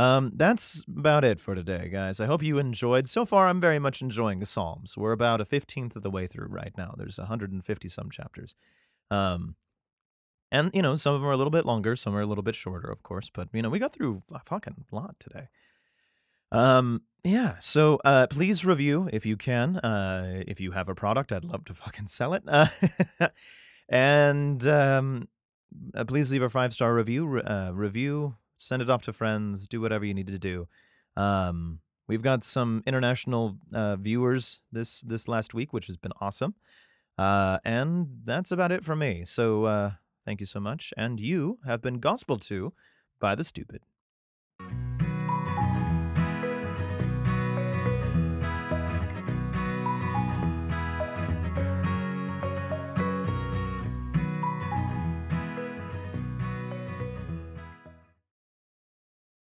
Um, 0.00 0.32
that's 0.34 0.82
about 0.88 1.24
it 1.24 1.38
for 1.40 1.54
today, 1.54 1.90
guys. 1.92 2.20
I 2.20 2.26
hope 2.26 2.42
you 2.42 2.56
enjoyed. 2.56 3.06
So 3.06 3.26
far, 3.26 3.48
I'm 3.48 3.60
very 3.60 3.78
much 3.78 4.00
enjoying 4.00 4.40
the 4.40 4.46
Psalms. 4.46 4.96
We're 4.96 5.12
about 5.12 5.42
a 5.42 5.44
15th 5.44 5.94
of 5.94 6.02
the 6.02 6.10
way 6.10 6.26
through 6.26 6.46
right 6.46 6.72
now. 6.78 6.94
There's 6.96 7.18
150 7.18 7.88
some 7.88 8.08
chapters. 8.08 8.54
Um, 9.10 9.56
and, 10.50 10.70
you 10.72 10.80
know, 10.80 10.94
some 10.94 11.14
of 11.14 11.20
them 11.20 11.28
are 11.28 11.32
a 11.32 11.36
little 11.36 11.50
bit 11.50 11.66
longer, 11.66 11.96
some 11.96 12.16
are 12.16 12.22
a 12.22 12.26
little 12.26 12.42
bit 12.42 12.54
shorter, 12.54 12.90
of 12.90 13.02
course, 13.02 13.28
but, 13.28 13.48
you 13.52 13.60
know, 13.60 13.68
we 13.68 13.78
got 13.78 13.92
through 13.92 14.22
a 14.32 14.38
fucking 14.38 14.86
lot 14.90 15.16
today. 15.20 15.48
Um, 16.50 17.02
yeah, 17.22 17.56
so 17.60 18.00
uh, 18.02 18.26
please 18.26 18.64
review 18.64 19.10
if 19.12 19.26
you 19.26 19.36
can. 19.36 19.76
Uh, 19.76 20.44
if 20.46 20.62
you 20.62 20.70
have 20.70 20.88
a 20.88 20.94
product, 20.94 21.30
I'd 21.30 21.44
love 21.44 21.66
to 21.66 21.74
fucking 21.74 22.06
sell 22.06 22.32
it. 22.32 22.44
Uh, 22.48 22.68
and 23.90 24.66
um, 24.66 25.28
uh, 25.94 26.04
please 26.04 26.32
leave 26.32 26.40
a 26.40 26.48
five 26.48 26.72
star 26.72 26.94
review. 26.94 27.40
Uh, 27.40 27.72
review 27.74 28.36
send 28.60 28.82
it 28.82 28.90
off 28.90 29.02
to 29.02 29.12
friends, 29.12 29.66
do 29.66 29.80
whatever 29.80 30.04
you 30.04 30.14
need 30.14 30.26
to 30.26 30.38
do. 30.38 30.68
Um, 31.16 31.80
we've 32.06 32.22
got 32.22 32.44
some 32.44 32.82
international 32.86 33.56
uh, 33.72 33.96
viewers 33.96 34.60
this 34.70 35.00
this 35.00 35.26
last 35.28 35.54
week, 35.54 35.72
which 35.72 35.86
has 35.86 35.96
been 35.96 36.12
awesome. 36.20 36.54
Uh, 37.18 37.58
and 37.64 38.20
that's 38.24 38.52
about 38.52 38.72
it 38.72 38.84
for 38.84 38.96
me. 38.96 39.24
So 39.24 39.64
uh, 39.64 39.90
thank 40.24 40.40
you 40.40 40.46
so 40.46 40.60
much. 40.60 40.92
And 40.96 41.20
you 41.20 41.58
have 41.66 41.82
been 41.82 41.98
gospel 41.98 42.38
to 42.38 42.72
by 43.18 43.34
the 43.34 43.44
stupid. 43.44 43.89